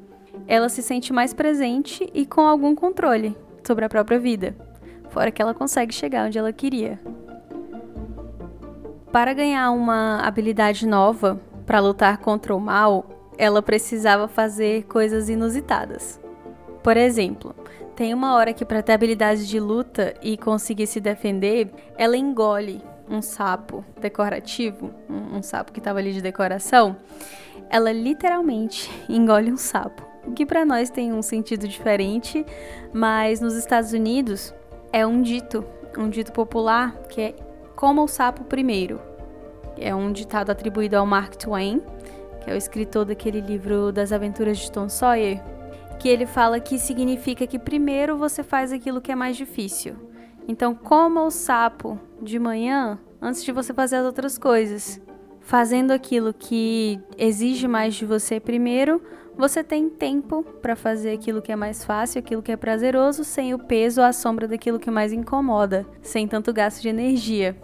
ela 0.47 0.69
se 0.69 0.81
sente 0.81 1.11
mais 1.11 1.33
presente 1.33 2.09
e 2.13 2.25
com 2.25 2.41
algum 2.41 2.73
controle 2.73 3.35
sobre 3.63 3.85
a 3.85 3.89
própria 3.89 4.19
vida, 4.19 4.55
fora 5.09 5.31
que 5.31 5.41
ela 5.41 5.53
consegue 5.53 5.93
chegar 5.93 6.27
onde 6.27 6.37
ela 6.37 6.53
queria. 6.53 6.99
Para 9.11 9.33
ganhar 9.33 9.71
uma 9.71 10.19
habilidade 10.19 10.87
nova 10.87 11.39
para 11.65 11.79
lutar 11.79 12.17
contra 12.19 12.55
o 12.55 12.59
mal, 12.59 13.05
ela 13.37 13.61
precisava 13.61 14.27
fazer 14.27 14.83
coisas 14.83 15.27
inusitadas. 15.27 16.19
Por 16.81 16.95
exemplo, 16.95 17.53
tem 17.95 18.13
uma 18.13 18.35
hora 18.35 18.53
que 18.53 18.65
para 18.65 18.81
ter 18.81 18.93
habilidade 18.93 19.47
de 19.47 19.59
luta 19.59 20.13
e 20.21 20.37
conseguir 20.37 20.87
se 20.87 20.99
defender, 20.99 21.69
ela 21.97 22.15
engole 22.15 22.81
um 23.09 23.21
sapo 23.21 23.83
decorativo, 23.99 24.91
um, 25.09 25.37
um 25.37 25.43
sapo 25.43 25.71
que 25.71 25.79
estava 25.79 25.99
ali 25.99 26.13
de 26.13 26.21
decoração. 26.21 26.95
Ela 27.69 27.91
literalmente 27.91 28.89
engole 29.09 29.51
um 29.51 29.57
sapo, 29.57 30.03
o 30.25 30.31
que 30.31 30.45
para 30.45 30.65
nós 30.65 30.89
tem 30.89 31.11
um 31.11 31.21
sentido 31.21 31.67
diferente, 31.67 32.45
mas 32.93 33.39
nos 33.39 33.55
Estados 33.55 33.93
Unidos 33.93 34.53
é 34.93 35.05
um 35.05 35.21
dito, 35.21 35.63
um 35.97 36.09
dito 36.09 36.31
popular 36.31 36.95
que 37.09 37.21
é 37.21 37.35
coma 37.75 38.03
o 38.03 38.07
sapo 38.07 38.43
primeiro. 38.43 39.01
É 39.77 39.95
um 39.95 40.11
ditado 40.11 40.51
atribuído 40.51 40.95
ao 40.97 41.05
Mark 41.05 41.35
Twain, 41.35 41.81
que 42.41 42.49
é 42.49 42.53
o 42.53 42.57
escritor 42.57 43.05
daquele 43.05 43.41
livro 43.41 43.91
das 43.91 44.11
Aventuras 44.11 44.59
de 44.59 44.71
Tom 44.71 44.89
Sawyer, 44.89 45.41
que 45.97 46.09
ele 46.09 46.25
fala 46.25 46.59
que 46.59 46.77
significa 46.77 47.47
que 47.47 47.57
primeiro 47.57 48.17
você 48.17 48.43
faz 48.43 48.71
aquilo 48.71 49.01
que 49.01 49.11
é 49.11 49.15
mais 49.15 49.37
difícil. 49.37 50.10
Então, 50.47 50.75
coma 50.75 51.23
o 51.23 51.31
sapo 51.31 51.99
de 52.21 52.37
manhã 52.39 52.99
antes 53.21 53.43
de 53.43 53.51
você 53.51 53.73
fazer 53.73 53.97
as 53.97 54.05
outras 54.05 54.37
coisas. 54.37 55.01
Fazendo 55.39 55.91
aquilo 55.91 56.33
que 56.33 56.99
exige 57.17 57.67
mais 57.67 57.95
de 57.95 58.05
você 58.05 58.39
primeiro, 58.39 59.01
você 59.37 59.63
tem 59.63 59.89
tempo 59.89 60.43
para 60.61 60.75
fazer 60.75 61.13
aquilo 61.13 61.41
que 61.41 61.51
é 61.51 61.55
mais 61.55 61.83
fácil, 61.83 62.19
aquilo 62.19 62.41
que 62.41 62.51
é 62.51 62.57
prazeroso, 62.57 63.23
sem 63.23 63.53
o 63.53 63.59
peso 63.59 64.01
ou 64.01 64.07
a 64.07 64.13
sombra 64.13 64.47
daquilo 64.47 64.79
que 64.79 64.91
mais 64.91 65.11
incomoda, 65.11 65.85
sem 66.01 66.27
tanto 66.27 66.53
gasto 66.53 66.81
de 66.81 66.89
energia. 66.89 67.55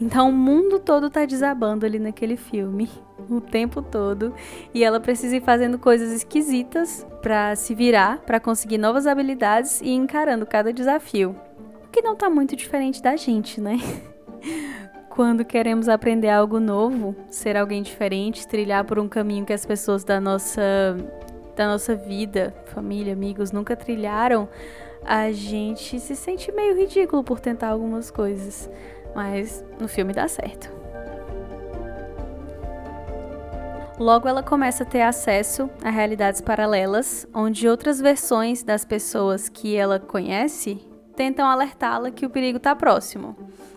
Então 0.00 0.30
o 0.30 0.32
mundo 0.32 0.78
todo 0.78 1.10
tá 1.10 1.24
desabando 1.24 1.84
ali 1.84 1.98
naquele 1.98 2.36
filme, 2.36 2.88
o 3.28 3.40
tempo 3.40 3.82
todo, 3.82 4.34
e 4.72 4.82
ela 4.82 4.98
precisa 4.98 5.36
ir 5.36 5.42
fazendo 5.42 5.78
coisas 5.78 6.10
esquisitas 6.10 7.06
para 7.20 7.54
se 7.54 7.74
virar, 7.74 8.18
para 8.18 8.40
conseguir 8.40 8.78
novas 8.78 9.06
habilidades 9.06 9.80
e 9.80 9.90
encarando 9.90 10.46
cada 10.46 10.72
desafio. 10.72 11.36
Que 11.92 12.00
não 12.00 12.16
tá 12.16 12.30
muito 12.30 12.56
diferente 12.56 13.02
da 13.02 13.14
gente, 13.16 13.60
né? 13.60 13.76
Quando 15.10 15.44
queremos 15.44 15.90
aprender 15.90 16.30
algo 16.30 16.58
novo, 16.58 17.14
ser 17.28 17.54
alguém 17.54 17.82
diferente, 17.82 18.48
trilhar 18.48 18.82
por 18.84 18.98
um 18.98 19.06
caminho 19.06 19.44
que 19.44 19.52
as 19.52 19.66
pessoas 19.66 20.02
da 20.02 20.18
nossa 20.18 20.96
da 21.54 21.66
nossa 21.66 21.94
vida, 21.94 22.54
família, 22.64 23.12
amigos 23.12 23.52
nunca 23.52 23.76
trilharam, 23.76 24.48
a 25.04 25.30
gente 25.32 26.00
se 26.00 26.16
sente 26.16 26.50
meio 26.50 26.74
ridículo 26.74 27.22
por 27.22 27.40
tentar 27.40 27.68
algumas 27.68 28.10
coisas. 28.10 28.70
Mas 29.14 29.62
no 29.78 29.86
filme 29.86 30.14
dá 30.14 30.26
certo. 30.26 30.72
Logo 33.98 34.26
ela 34.26 34.42
começa 34.42 34.82
a 34.82 34.86
ter 34.86 35.02
acesso 35.02 35.68
a 35.84 35.90
realidades 35.90 36.40
paralelas, 36.40 37.28
onde 37.34 37.68
outras 37.68 38.00
versões 38.00 38.62
das 38.62 38.86
pessoas 38.86 39.50
que 39.50 39.76
ela 39.76 40.00
conhece 40.00 40.90
tentam 41.16 41.46
alertá-la 41.46 42.10
que 42.10 42.26
o 42.26 42.30
perigo 42.30 42.58
está 42.58 42.74
próximo. 42.74 43.36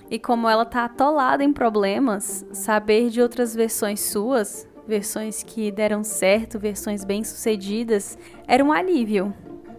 E 0.10 0.20
como 0.20 0.48
ela 0.48 0.63
está 0.63 0.86
atolada 0.86 1.44
em 1.44 1.51
problemas, 1.51 2.46
saber 2.51 3.10
de 3.10 3.22
outras 3.22 3.56
versões 3.56 4.00
suas, 4.01 4.68
versões 4.88 5.42
que 5.42 5.72
deram 5.72 6.04
certo, 6.04 6.60
versões 6.60 7.04
bem-sucedidas, 7.04 8.18
era 8.48 8.63
um 8.63 8.72
alívio, 8.72 9.34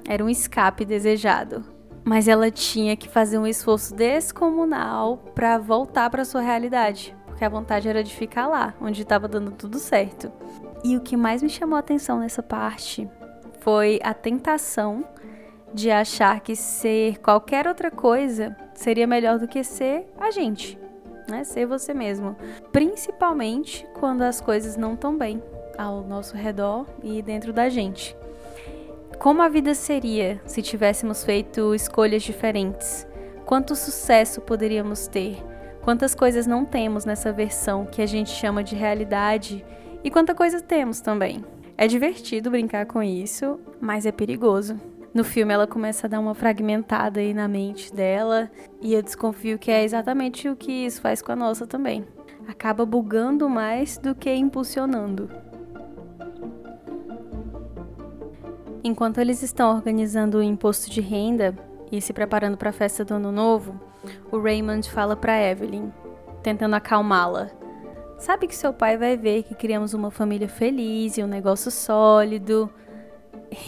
era 0.09 0.25
um 0.25 0.29
escape 0.29 0.85
desejado 0.85 1.77
mas 2.07 2.29
ela 2.29 2.53
tinha 2.53 2.97
que 2.97 3.09
fazer 3.09 3.37
um 3.37 3.49
esforço 3.49 3.93
descomunal 3.93 5.17
para 5.35 5.59
voltar 5.59 6.09
para 6.09 6.25
sua 6.25 6.41
realidade, 6.41 7.13
porque 7.27 7.45
a 7.45 7.49
vontade 7.49 7.89
era 7.89 8.01
de 8.01 8.15
ficar 8.15 8.47
lá, 8.47 8.75
onde 8.81 9.03
estava 9.03 9.27
dando 9.27 9.51
tudo 9.51 9.81
certo. 9.81 10.31
E 10.85 10.97
o 10.97 11.01
que 11.01 11.17
mais 11.17 11.43
me 11.43 11.49
chamou 11.51 11.75
a 11.77 11.81
atenção 11.81 12.21
nessa 12.21 12.45
parte 12.45 13.11
foi 13.59 13.99
a 14.05 14.15
tentação 14.15 15.05
de 15.77 15.91
achar 15.91 16.41
que 16.41 16.57
ser 16.57 17.19
qualquer 17.19 17.69
outra 17.69 17.91
coisa 17.91 18.57
seria 18.73 19.07
melhor 19.07 19.39
do 19.39 19.47
que 19.47 19.63
ser 19.63 20.07
a 20.19 20.31
gente, 20.31 20.79
né? 21.29 21.45
Ser 21.45 21.67
você 21.67 21.93
mesmo, 21.93 22.35
principalmente 22.73 23.87
quando 24.01 24.23
as 24.23 24.41
coisas 24.41 24.75
não 24.75 24.95
estão 24.95 25.19
bem 25.19 25.43
ao 25.77 26.03
nosso 26.03 26.35
redor 26.35 26.87
e 27.03 27.21
dentro 27.21 27.53
da 27.53 27.69
gente. 27.69 28.17
Como 29.19 29.43
a 29.43 29.51
vida 29.51 29.75
seria 29.75 30.41
se 30.47 30.63
tivéssemos 30.63 31.23
feito 31.23 31.75
escolhas 31.75 32.23
diferentes? 32.23 33.07
Quanto 33.45 33.77
sucesso 33.77 34.41
poderíamos 34.41 35.07
ter? 35.07 35.37
Quantas 35.83 36.15
coisas 36.15 36.47
não 36.47 36.65
temos 36.65 37.05
nessa 37.05 37.31
versão 37.31 37.85
que 37.85 38.01
a 38.01 38.07
gente 38.07 38.31
chama 38.31 38.65
de 38.65 38.75
realidade? 38.75 39.63
E 40.03 40.11
quanta 40.11 40.35
coisa 40.35 40.59
temos 40.59 41.03
também? 41.03 41.45
É 41.77 41.87
divertido 41.87 42.51
brincar 42.51 42.87
com 42.87 43.03
isso, 43.03 43.61
mas 43.79 44.07
é 44.07 44.11
perigoso. 44.11 44.81
No 45.17 45.25
filme 45.25 45.55
ela 45.55 45.67
começa 45.67 46.07
a 46.07 46.11
dar 46.11 46.21
uma 46.21 46.35
fragmentada 46.35 47.21
aí 47.21 47.33
na 47.33 47.49
mente 47.49 47.91
dela, 47.91 48.51
e 48.83 48.93
eu 48.93 49.03
desconfio 49.03 49.59
que 49.59 49.71
é 49.71 49.83
exatamente 49.83 50.47
o 50.47 50.55
que 50.55 50.71
isso 50.71 51.01
faz 51.01 51.23
com 51.23 51.33
a 51.33 51.37
nossa 51.37 51.67
também. 51.67 52.05
Acaba 52.47 52.85
bugando 52.85 53.49
mais 53.49 53.97
do 53.97 54.15
que 54.15 54.31
impulsionando. 54.31 55.31
Enquanto 58.85 59.17
eles 59.17 59.43
estão 59.43 59.75
organizando 59.75 60.37
o 60.37 60.43
imposto 60.43 60.91
de 60.91 61.01
renda 61.01 61.57
e 61.91 61.99
se 61.99 62.13
preparando 62.13 62.59
para 62.59 62.69
a 62.69 62.75
festa 62.75 63.03
do 63.03 63.15
Ano 63.15 63.33
Novo, 63.33 63.81
o 64.31 64.39
Raymond 64.39 64.91
fala 64.91 65.17
para 65.17 65.41
Evelyn, 65.41 65.91
tentando 66.43 66.75
acalmá-la. 66.75 67.49
Sabe 68.19 68.47
que 68.47 68.55
seu 68.55 68.71
pai 68.71 68.99
vai 68.99 69.17
ver 69.17 69.45
que 69.45 69.55
criamos 69.55 69.95
uma 69.95 70.11
família 70.11 70.47
feliz 70.47 71.17
e 71.17 71.25
um 71.25 71.27
negócio 71.27 71.71
sólido. 71.71 72.71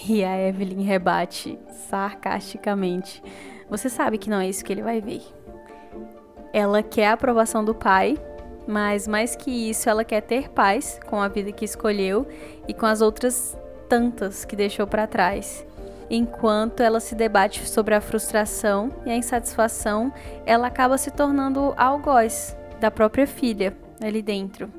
E 0.08 0.24
a 0.24 0.48
Evelyn 0.48 0.82
rebate 0.82 1.58
sarcasticamente. 1.88 3.22
Você 3.70 3.88
sabe 3.88 4.18
que 4.18 4.30
não 4.30 4.40
é 4.40 4.48
isso 4.48 4.64
que 4.64 4.72
ele 4.72 4.82
vai 4.82 5.00
ver. 5.00 5.22
Ela 6.52 6.82
quer 6.82 7.08
a 7.08 7.12
aprovação 7.12 7.64
do 7.64 7.74
pai, 7.74 8.16
mas 8.66 9.06
mais 9.06 9.36
que 9.36 9.50
isso, 9.70 9.88
ela 9.88 10.04
quer 10.04 10.22
ter 10.22 10.48
paz 10.50 10.98
com 11.06 11.20
a 11.20 11.28
vida 11.28 11.52
que 11.52 11.64
escolheu 11.64 12.26
e 12.66 12.74
com 12.74 12.86
as 12.86 13.00
outras 13.00 13.56
tantas 13.88 14.44
que 14.44 14.56
deixou 14.56 14.86
para 14.86 15.06
trás. 15.06 15.64
Enquanto 16.10 16.80
ela 16.80 17.00
se 17.00 17.14
debate 17.14 17.68
sobre 17.68 17.94
a 17.94 18.00
frustração 18.00 18.90
e 19.04 19.10
a 19.10 19.16
insatisfação, 19.16 20.12
ela 20.46 20.66
acaba 20.66 20.96
se 20.96 21.10
tornando 21.10 21.74
algoz 21.76 22.56
da 22.80 22.90
própria 22.90 23.26
filha 23.26 23.76
ali 24.02 24.22
dentro. 24.22 24.72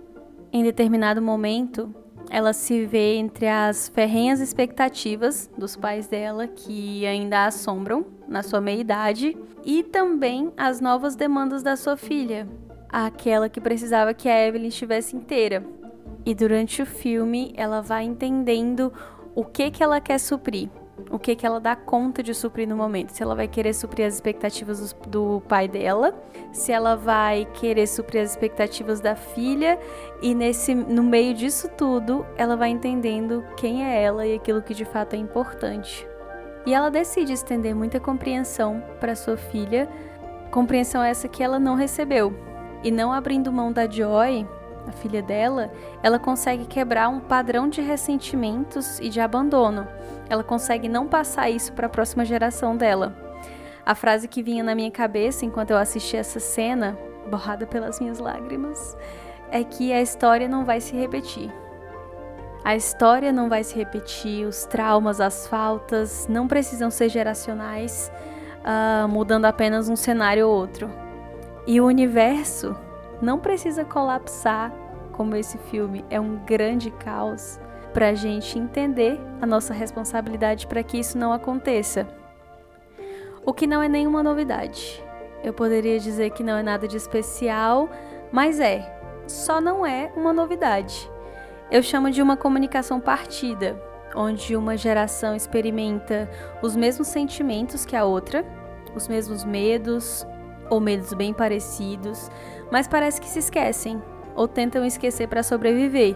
Em 0.52 0.64
determinado 0.64 1.22
momento, 1.22 1.94
ela 2.30 2.54
se 2.54 2.86
vê 2.86 3.16
entre 3.16 3.48
as 3.48 3.90
ferrenhas 3.90 4.40
expectativas 4.40 5.50
dos 5.58 5.76
pais 5.76 6.08
dela, 6.08 6.48
que 6.48 7.06
ainda 7.06 7.40
a 7.40 7.46
assombram 7.48 8.06
na 8.28 8.44
sua 8.44 8.62
meia-idade, 8.62 9.36
e 9.66 9.84
também 9.84 10.52
as 10.56 10.80
novas 10.80 11.16
demandas 11.16 11.64
da 11.64 11.76
sua 11.76 11.98
filha, 11.98 12.48
aquela 12.88 13.50
que 13.50 13.60
precisava 13.60 14.14
que 14.14 14.30
a 14.30 14.48
Evelyn 14.48 14.68
estivesse 14.68 15.16
inteira, 15.16 15.66
e 16.26 16.36
durante 16.36 16.82
o 16.82 16.86
filme, 16.86 17.54
ela 17.56 17.82
vai 17.82 18.04
entendendo 18.04 18.94
o 19.34 19.44
que 19.44 19.72
que 19.72 19.84
ela 19.84 20.00
quer 20.00 20.20
suprir, 20.20 20.70
o 21.10 21.20
que 21.20 21.36
que 21.36 21.46
ela 21.46 21.60
dá 21.60 21.76
conta 21.76 22.22
de 22.22 22.34
suprir 22.34 22.68
no 22.68 22.76
momento. 22.76 23.12
Se 23.12 23.24
ela 23.24 23.36
vai 23.36 23.48
querer 23.48 23.74
suprir 23.74 24.06
as 24.06 24.16
expectativas 24.16 24.94
do, 24.94 25.10
do 25.10 25.42
pai 25.48 25.68
dela, 25.68 26.14
se 26.52 26.72
ela 26.72 26.96
vai 26.96 27.46
querer 27.54 27.88
suprir 27.88 28.22
as 28.22 28.32
expectativas 28.32 29.00
da 29.00 29.16
filha 29.16 29.80
e 30.22 30.34
nesse 30.34 30.74
no 30.74 31.04
meio 31.04 31.34
disso 31.34 31.70
tudo, 31.78 32.26
ela 32.38 32.56
vai 32.56 32.70
entendendo 32.70 33.44
quem 33.58 33.86
é 33.86 34.02
ela 34.02 34.26
e 34.26 34.36
aquilo 34.36 34.62
que 34.62 34.74
de 34.74 34.86
fato 34.86 35.14
é 35.14 35.18
importante. 35.18 36.08
E 36.66 36.74
ela 36.74 36.90
decide 36.90 37.34
estender 37.34 37.74
muita 37.74 38.00
compreensão 38.00 38.84
para 39.00 39.16
sua 39.16 39.38
filha, 39.38 39.90
compreensão 40.52 41.04
essa 41.04 41.28
que 41.28 41.42
ela 41.42 41.60
não 41.60 41.76
recebeu. 41.76 42.34
E 42.84 42.92
não 42.92 43.12
abrindo 43.12 43.52
mão 43.52 43.72
da 43.72 43.90
Joy, 43.90 44.46
a 44.88 44.92
filha 44.92 45.22
dela, 45.22 45.72
ela 46.02 46.20
consegue 46.20 46.66
quebrar 46.66 47.10
um 47.10 47.20
padrão 47.20 47.70
de 47.70 47.82
ressentimentos 47.82 49.00
e 49.00 49.10
de 49.10 49.20
abandono. 49.20 49.88
Ela 50.30 50.44
consegue 50.44 50.88
não 50.88 51.08
passar 51.08 51.50
isso 51.50 51.74
para 51.74 51.88
a 51.88 51.90
próxima 51.90 52.24
geração 52.24 52.78
dela. 52.78 53.16
A 53.86 53.96
frase 53.96 54.28
que 54.28 54.44
vinha 54.44 54.64
na 54.64 54.76
minha 54.76 54.92
cabeça 54.92 55.46
enquanto 55.46 55.72
eu 55.72 55.78
assistia 55.78 56.20
essa 56.20 56.40
cena, 56.40 56.98
borrada 57.30 57.66
pelas 57.66 58.00
minhas 58.00 58.20
lágrimas, 58.20 58.96
é 59.52 59.64
que 59.64 59.92
a 59.92 60.02
história 60.02 60.48
não 60.48 60.64
vai 60.64 60.80
se 60.80 60.96
repetir. 60.96 61.52
A 62.64 62.76
história 62.76 63.32
não 63.32 63.50
vai 63.50 63.64
se 63.64 63.76
repetir, 63.76 64.46
os 64.46 64.66
traumas, 64.66 65.20
as 65.20 65.48
faltas 65.48 66.28
não 66.28 66.48
precisam 66.48 66.92
ser 66.92 67.10
geracionais, 67.10 68.12
uh, 68.60 69.08
mudando 69.08 69.46
apenas 69.46 69.90
um 69.90 69.96
cenário 69.96 70.48
ou 70.48 70.56
outro. 70.56 70.90
E 71.66 71.82
o 71.82 71.86
universo 71.86 72.76
não 73.22 73.40
precisa 73.40 73.84
colapsar 73.86 74.72
como 75.14 75.36
esse 75.36 75.58
filme 75.58 76.06
é 76.10 76.20
um 76.20 76.38
grande 76.46 76.92
caos 76.92 77.60
para 77.94 78.10
a 78.10 78.14
gente 78.14 78.58
entender 78.58 79.20
a 79.42 79.46
nossa 79.46 79.74
responsabilidade 79.74 80.68
para 80.68 80.84
que 80.84 81.00
isso 81.00 81.18
não 81.18 81.34
aconteça. 81.34 82.08
O 83.46 83.54
que 83.54 83.66
não 83.66 83.82
é 83.82 83.88
nenhuma 83.88 84.22
novidade. 84.22 85.04
Eu 85.44 85.54
poderia 85.54 86.00
dizer 86.00 86.32
que 86.32 86.44
não 86.44 86.58
é 86.58 86.64
nada 86.64 86.88
de 86.88 86.98
especial, 86.98 87.90
mas 88.32 88.60
é. 88.60 88.98
Só 89.28 89.62
não 89.62 89.86
é 89.86 90.12
uma 90.16 90.34
novidade. 90.34 91.10
Eu 91.72 91.84
chamo 91.84 92.10
de 92.10 92.22
uma 92.22 92.36
comunicação 92.36 93.00
partida, 93.00 93.80
onde 94.16 94.56
uma 94.56 94.76
geração 94.76 95.36
experimenta 95.36 96.30
os 96.62 96.76
mesmos 96.76 97.08
sentimentos 97.08 97.86
que 97.86 97.96
a 97.96 98.06
outra, 98.06 98.44
os 98.96 99.08
mesmos 99.08 99.44
medos, 99.44 100.26
ou 100.70 100.80
medos 100.80 101.14
bem 101.14 101.34
parecidos, 101.34 102.30
mas 102.72 102.88
parece 102.88 103.20
que 103.20 103.28
se 103.28 103.40
esquecem 103.40 104.02
ou 104.36 104.48
tentam 104.48 104.86
esquecer 104.86 105.28
para 105.28 105.44
sobreviver, 105.44 106.16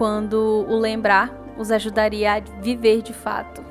quando 0.00 0.64
o 0.66 0.78
lembrar 0.78 1.30
os 1.58 1.70
ajudaria 1.70 2.32
a 2.32 2.40
viver 2.62 3.02
de 3.02 3.12
fato. 3.12 3.62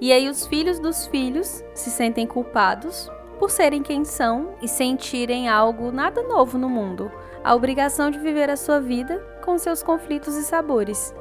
E 0.00 0.12
aí 0.12 0.28
os 0.28 0.44
filhos 0.44 0.80
dos 0.80 1.06
filhos 1.06 1.62
se 1.72 1.88
sentem 1.88 2.26
culpados 2.26 3.08
por 3.38 3.48
serem 3.48 3.80
quem 3.80 4.04
são 4.04 4.56
e 4.60 4.66
sentirem 4.66 5.48
algo 5.48 5.92
nada 5.92 6.20
novo 6.24 6.58
no 6.58 6.68
mundo, 6.68 7.12
a 7.44 7.54
obrigação 7.54 8.10
de 8.10 8.18
viver 8.18 8.50
a 8.50 8.56
sua 8.56 8.80
vida 8.80 9.24
com 9.44 9.56
seus 9.56 9.84
conflitos 9.84 10.34
e 10.34 10.42
sabores. 10.42 11.14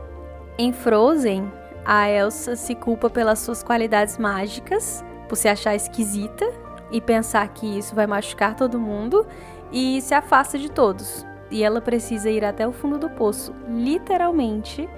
Em 0.57 0.73
Frozen, 0.73 1.53
a 1.85 2.09
Elsa 2.09 2.55
se 2.55 2.73
culpa 2.73 3.11
pelas 3.11 3.37
suas 3.37 3.61
qualidades 3.61 4.17
mágicas, 4.17 5.05
por 5.29 5.35
se 5.35 5.47
achar 5.47 5.75
esquisita 5.75 6.51
e 6.89 6.99
pensar 6.99 7.47
que 7.49 7.77
isso 7.77 7.93
vai 7.93 8.07
machucar 8.07 8.55
todo 8.55 8.79
mundo 8.79 9.23
e 9.71 10.01
se 10.01 10.15
afasta 10.15 10.57
de 10.57 10.71
todos. 10.71 11.23
E 11.51 11.63
ela 11.63 11.81
precisa 11.81 12.29
ir 12.29 12.43
até 12.43 12.67
o 12.67 12.71
fundo 12.71 12.97
do 12.97 13.09
poço, 13.09 13.53
literalmente, 13.67 14.89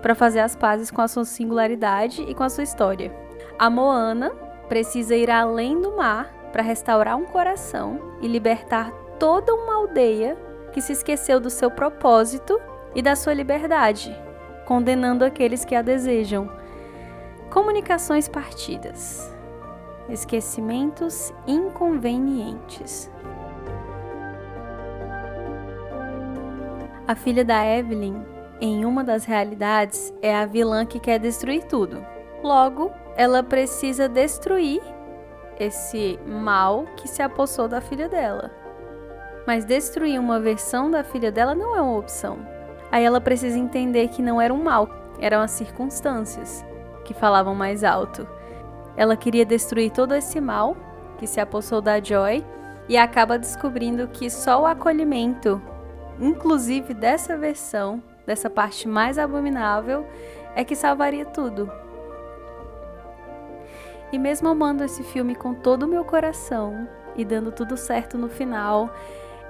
para 0.00 0.14
fazer 0.14 0.40
as 0.40 0.56
pazes 0.56 0.90
com 0.90 1.00
a 1.00 1.08
sua 1.08 1.24
singularidade 1.24 2.22
e 2.22 2.34
com 2.34 2.42
a 2.42 2.48
sua 2.48 2.64
história. 2.64 3.14
A 3.58 3.68
Moana 3.68 4.30
precisa 4.68 5.16
ir 5.16 5.30
além 5.30 5.80
do 5.80 5.96
mar 5.96 6.32
para 6.52 6.62
restaurar 6.62 7.16
um 7.16 7.24
coração 7.24 8.16
e 8.22 8.28
libertar 8.28 8.90
toda 9.18 9.52
uma 9.54 9.74
aldeia 9.74 10.36
que 10.72 10.80
se 10.80 10.92
esqueceu 10.92 11.40
do 11.40 11.50
seu 11.50 11.70
propósito 11.70 12.60
e 12.94 13.02
da 13.02 13.16
sua 13.16 13.34
liberdade, 13.34 14.16
condenando 14.64 15.24
aqueles 15.24 15.64
que 15.64 15.74
a 15.74 15.82
desejam. 15.82 16.50
Comunicações 17.50 18.28
partidas 18.28 19.36
esquecimentos 20.08 21.32
inconvenientes. 21.46 23.10
A 27.08 27.14
filha 27.14 27.42
da 27.42 27.64
Evelyn, 27.64 28.22
em 28.60 28.84
uma 28.84 29.02
das 29.02 29.24
realidades, 29.24 30.12
é 30.20 30.36
a 30.36 30.44
vilã 30.44 30.84
que 30.84 31.00
quer 31.00 31.18
destruir 31.18 31.64
tudo. 31.64 32.04
Logo, 32.42 32.92
ela 33.16 33.42
precisa 33.42 34.06
destruir 34.06 34.82
esse 35.58 36.20
mal 36.26 36.84
que 36.98 37.08
se 37.08 37.22
apossou 37.22 37.66
da 37.66 37.80
filha 37.80 38.10
dela. 38.10 38.50
Mas 39.46 39.64
destruir 39.64 40.20
uma 40.20 40.38
versão 40.38 40.90
da 40.90 41.02
filha 41.02 41.32
dela 41.32 41.54
não 41.54 41.74
é 41.74 41.80
uma 41.80 41.96
opção. 41.96 42.40
Aí 42.92 43.02
ela 43.02 43.22
precisa 43.22 43.58
entender 43.58 44.08
que 44.08 44.20
não 44.20 44.38
era 44.38 44.52
um 44.52 44.62
mal, 44.62 44.86
eram 45.18 45.40
as 45.40 45.52
circunstâncias 45.52 46.62
que 47.06 47.14
falavam 47.14 47.54
mais 47.54 47.84
alto. 47.84 48.28
Ela 48.98 49.16
queria 49.16 49.46
destruir 49.46 49.92
todo 49.92 50.14
esse 50.14 50.42
mal 50.42 50.76
que 51.16 51.26
se 51.26 51.40
apossou 51.40 51.80
da 51.80 52.02
Joy 52.02 52.44
e 52.86 52.98
acaba 52.98 53.38
descobrindo 53.38 54.08
que 54.08 54.28
só 54.28 54.60
o 54.60 54.66
acolhimento, 54.66 55.58
inclusive 56.20 56.94
dessa 56.94 57.36
versão, 57.36 58.02
dessa 58.26 58.50
parte 58.50 58.86
mais 58.88 59.18
abominável, 59.18 60.06
é 60.54 60.64
que 60.64 60.76
salvaria 60.76 61.24
tudo. 61.24 61.70
E 64.10 64.18
mesmo 64.18 64.48
amando 64.48 64.84
esse 64.84 65.02
filme 65.02 65.34
com 65.34 65.54
todo 65.54 65.82
o 65.82 65.88
meu 65.88 66.04
coração 66.04 66.88
e 67.14 67.24
dando 67.24 67.52
tudo 67.52 67.76
certo 67.76 68.16
no 68.16 68.28
final, 68.28 68.90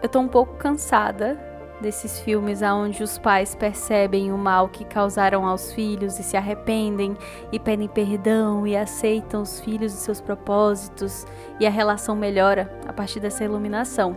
eu 0.02 0.08
tô 0.08 0.18
um 0.20 0.28
pouco 0.28 0.56
cansada 0.56 1.38
desses 1.80 2.18
filmes 2.20 2.60
onde 2.60 3.02
os 3.02 3.18
pais 3.18 3.54
percebem 3.54 4.32
o 4.32 4.38
mal 4.38 4.68
que 4.68 4.84
causaram 4.84 5.46
aos 5.46 5.72
filhos 5.72 6.18
e 6.18 6.24
se 6.24 6.36
arrependem 6.36 7.16
e 7.52 7.58
pedem 7.58 7.86
perdão 7.86 8.66
e 8.66 8.76
aceitam 8.76 9.42
os 9.42 9.60
filhos 9.60 9.92
e 9.92 9.96
seus 9.96 10.20
propósitos 10.20 11.24
e 11.60 11.66
a 11.66 11.70
relação 11.70 12.16
melhora 12.16 12.68
a 12.86 12.92
partir 12.92 13.20
dessa 13.20 13.44
iluminação. 13.44 14.16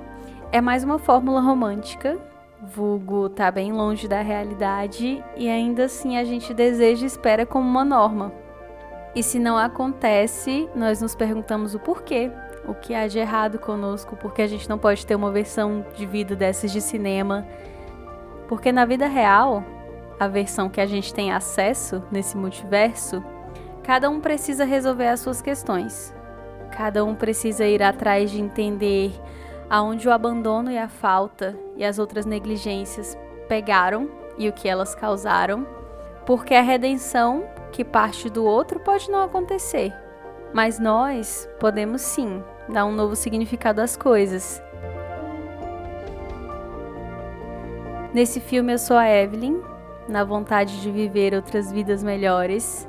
É 0.51 0.59
mais 0.59 0.83
uma 0.83 0.97
fórmula 0.97 1.39
romântica, 1.39 2.17
vulgo 2.61 3.27
tá 3.29 3.49
bem 3.49 3.71
longe 3.71 4.07
da 4.07 4.21
realidade 4.21 5.23
e 5.35 5.49
ainda 5.49 5.85
assim 5.85 6.17
a 6.17 6.23
gente 6.23 6.53
deseja 6.53 7.03
e 7.03 7.07
espera 7.07 7.45
como 7.45 7.67
uma 7.67 7.83
norma. 7.83 8.31
E 9.15 9.21
se 9.21 9.39
não 9.39 9.57
acontece, 9.57 10.69
nós 10.75 11.01
nos 11.01 11.15
perguntamos 11.15 11.75
o 11.75 11.79
porquê 11.79 12.31
o 12.67 12.73
que 12.73 12.93
há 12.93 13.07
de 13.07 13.19
errado 13.19 13.59
conosco, 13.59 14.15
porque 14.15 14.41
a 14.41 14.47
gente 14.47 14.69
não 14.69 14.77
pode 14.77 15.05
ter 15.05 15.15
uma 15.15 15.31
versão 15.31 15.85
de 15.95 16.05
vida 16.05 16.35
dessas 16.35 16.71
de 16.71 16.79
cinema. 16.79 17.45
Porque 18.47 18.71
na 18.71 18.85
vida 18.85 19.07
real, 19.07 19.63
a 20.19 20.27
versão 20.27 20.69
que 20.69 20.79
a 20.79 20.85
gente 20.85 21.13
tem 21.13 21.31
acesso 21.31 22.03
nesse 22.11 22.37
multiverso, 22.37 23.23
cada 23.83 24.09
um 24.09 24.19
precisa 24.19 24.63
resolver 24.63 25.07
as 25.07 25.19
suas 25.19 25.41
questões. 25.41 26.13
Cada 26.71 27.03
um 27.03 27.15
precisa 27.15 27.65
ir 27.65 27.81
atrás 27.81 28.31
de 28.31 28.39
entender 28.39 29.11
aonde 29.71 30.05
o 30.05 30.11
abandono 30.11 30.69
e 30.69 30.77
a 30.77 30.89
falta 30.89 31.57
e 31.77 31.85
as 31.85 31.97
outras 31.97 32.25
negligências 32.25 33.17
pegaram 33.47 34.09
e 34.37 34.49
o 34.49 34.51
que 34.51 34.67
elas 34.67 34.93
causaram, 34.93 35.65
porque 36.25 36.53
a 36.53 36.61
redenção 36.61 37.45
que 37.71 37.85
parte 37.85 38.29
do 38.29 38.43
outro 38.43 38.81
pode 38.81 39.09
não 39.09 39.23
acontecer, 39.23 39.93
mas 40.53 40.77
nós 40.77 41.47
podemos 41.57 42.01
sim 42.01 42.43
dar 42.67 42.83
um 42.83 42.91
novo 42.91 43.15
significado 43.15 43.79
às 43.79 43.95
coisas. 43.95 44.61
Nesse 48.13 48.41
filme 48.41 48.73
eu 48.73 48.77
sou 48.77 48.97
a 48.97 49.09
Evelyn, 49.09 49.61
na 50.05 50.25
vontade 50.25 50.81
de 50.81 50.91
viver 50.91 51.33
outras 51.33 51.71
vidas 51.71 52.03
melhores. 52.03 52.85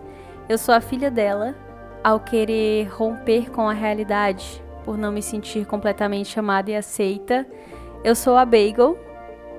Eu 0.49 0.59
sou 0.59 0.75
a 0.75 0.81
filha 0.81 1.13
dela, 1.13 1.55
ao 2.03 2.19
querer 2.19 2.89
romper 2.89 3.53
com 3.53 3.69
a 3.69 3.73
realidade, 3.73 4.61
por 4.85 4.97
não 4.97 5.13
me 5.13 5.23
sentir 5.23 5.67
completamente 5.67 6.39
amada 6.39 6.71
e 6.71 6.77
aceita. 6.77 7.47
Eu 8.05 8.15
sou 8.15 8.37
a 8.37 8.45
Bagel, 8.45 8.99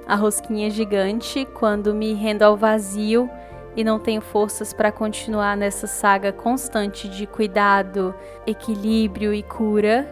a 0.08 0.16
rosquinha 0.16 0.70
gigante, 0.70 1.46
quando 1.54 1.94
me 1.94 2.14
rendo 2.14 2.44
ao 2.44 2.58
vazio 2.58 3.30
e 3.76 3.84
não 3.84 4.00
tenho 4.00 4.22
forças 4.22 4.74
para 4.74 4.92
continuar 4.92 5.58
nessa 5.58 5.88
saga 5.88 6.32
constante 6.32 7.10
de 7.10 7.26
cuidado, 7.26 8.14
equilíbrio 8.46 9.34
e 9.34 9.42
cura. 9.42 10.08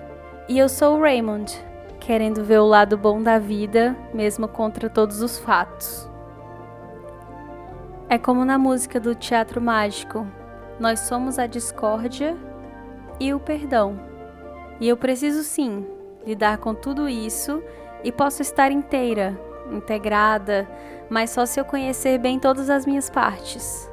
E 0.50 0.58
eu 0.58 0.67
sou 0.67 0.97
o 0.97 1.02
Raymond, 1.02 1.54
querendo 2.00 2.43
ver 2.43 2.60
o 2.60 2.65
lado 2.65 2.97
bom 2.97 3.21
da 3.21 3.38
vida, 3.38 3.95
mesmo 4.13 4.47
contra 4.47 4.89
todos 4.89 5.21
os 5.21 5.38
fatos. 5.38 6.10
É 8.10 8.17
como 8.17 8.43
na 8.43 8.58
música 8.58 9.00
do 9.00 9.15
Teatro 9.15 9.62
Mágico: 9.62 10.28
nós 10.80 11.02
somos 11.02 11.38
a 11.38 11.45
discórdia 11.45 12.36
e 13.19 13.34
o 13.34 13.39
perdão. 13.39 14.11
E 14.82 14.89
eu 14.89 14.98
preciso 14.98 15.44
sim 15.44 15.86
lidar 16.26 16.58
com 16.58 16.74
tudo 16.74 17.08
isso 17.08 17.63
e 18.04 18.12
posso 18.12 18.41
estar 18.41 18.72
inteira, 18.72 19.39
integrada, 19.72 20.67
mas 21.08 21.30
só 21.30 21.46
se 21.46 21.60
eu 21.60 21.63
conhecer 21.63 22.17
bem 22.17 22.39
todas 22.39 22.67
as 22.67 22.84
minhas 22.84 23.08
partes. 23.08 23.88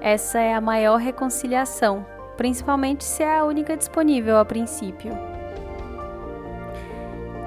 Essa 0.00 0.38
é 0.38 0.54
a 0.54 0.60
maior 0.60 0.98
reconciliação, 0.98 2.06
principalmente 2.36 3.02
se 3.02 3.24
é 3.24 3.38
a 3.38 3.44
única 3.44 3.76
disponível 3.76 4.38
a 4.38 4.44
princípio. 4.44 5.12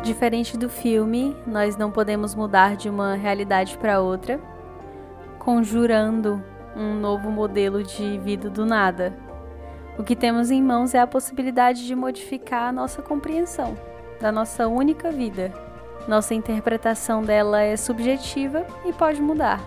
Diferente 0.03 0.57
do 0.57 0.69
filme, 0.69 1.37
nós 1.47 1.77
não 1.77 1.91
podemos 1.91 2.35
mudar 2.35 2.75
de 2.75 2.89
uma 2.89 3.15
realidade 3.15 3.77
para 3.77 4.01
outra, 4.01 4.37
conjurando 5.37 6.43
um 6.75 6.93
novo 6.93 7.31
modelo 7.31 7.83
de 7.83 8.17
vida 8.17 8.49
do 8.49 8.65
nada. 8.65 9.28
O 9.99 10.03
que 10.03 10.15
temos 10.15 10.49
em 10.49 10.63
mãos 10.63 10.95
é 10.95 10.99
a 10.99 11.05
possibilidade 11.05 11.85
de 11.85 11.93
modificar 11.93 12.63
a 12.63 12.71
nossa 12.71 13.03
compreensão 13.03 13.77
da 14.19 14.31
nossa 14.31 14.67
única 14.67 15.11
vida 15.11 15.53
nossa 16.09 16.33
interpretação 16.33 17.23
dela 17.23 17.61
é 17.61 17.77
subjetiva 17.77 18.65
e 18.83 18.91
pode 18.91 19.21
mudar. 19.21 19.61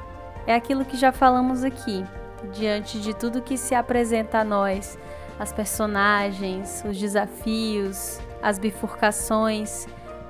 É 0.45 0.55
aquilo 0.55 0.85
que 0.85 0.97
já 0.97 1.13
falamos 1.13 1.63
aqui. 1.63 2.05
Diante 2.53 3.01
de 3.01 3.15
tudo 3.15 3.43
que 3.43 3.57
se 3.57 3.77
apresenta 3.77 4.39
a 4.39 4.45
nós, 4.45 4.99
as 5.39 5.53
personagens, 5.53 6.83
os 6.85 6.99
desafios, 6.99 8.19
as 8.43 8.59
bifurcações, 8.59 9.87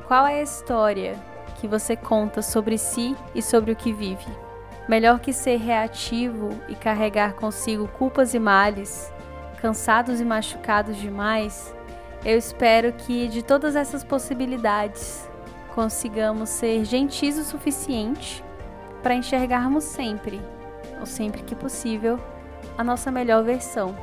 qual 0.07 0.27
é 0.27 0.41
a 0.41 0.43
história 0.43 1.15
que 1.59 1.67
você 1.67 1.97
conta 1.97 2.43
sobre 2.43 2.77
si 2.77 3.17
e 3.35 3.41
sobre 3.41 3.73
o 3.73 3.77
que 3.77 3.91
vive? 3.91 4.27
Melhor 4.87 5.21
que 5.21 5.33
ser 5.33 5.57
reativo 5.57 6.51
e 6.69 6.75
carregar 6.75 7.33
consigo 7.35 7.89
culpas 7.89 8.35
e 8.35 8.39
males, 8.39 9.11
cansados 9.63 10.21
e 10.21 10.25
machucados 10.25 10.97
demais, 10.97 11.73
eu 12.25 12.37
espero 12.37 12.93
que 12.93 13.29
de 13.29 13.45
todas 13.45 13.77
essas 13.77 14.03
possibilidades 14.03 15.31
consigamos 15.73 16.49
ser 16.49 16.85
gentis 16.85 17.39
o 17.39 17.45
suficiente 17.45 18.43
para 19.05 19.15
enxergarmos 19.15 19.85
sempre 19.85 20.41
ou 20.99 21.07
sempre 21.07 21.43
que 21.43 21.55
possível, 21.55 22.19
a 22.77 22.83
nossa 22.83 23.13
melhor 23.13 23.45
versão. 23.45 23.95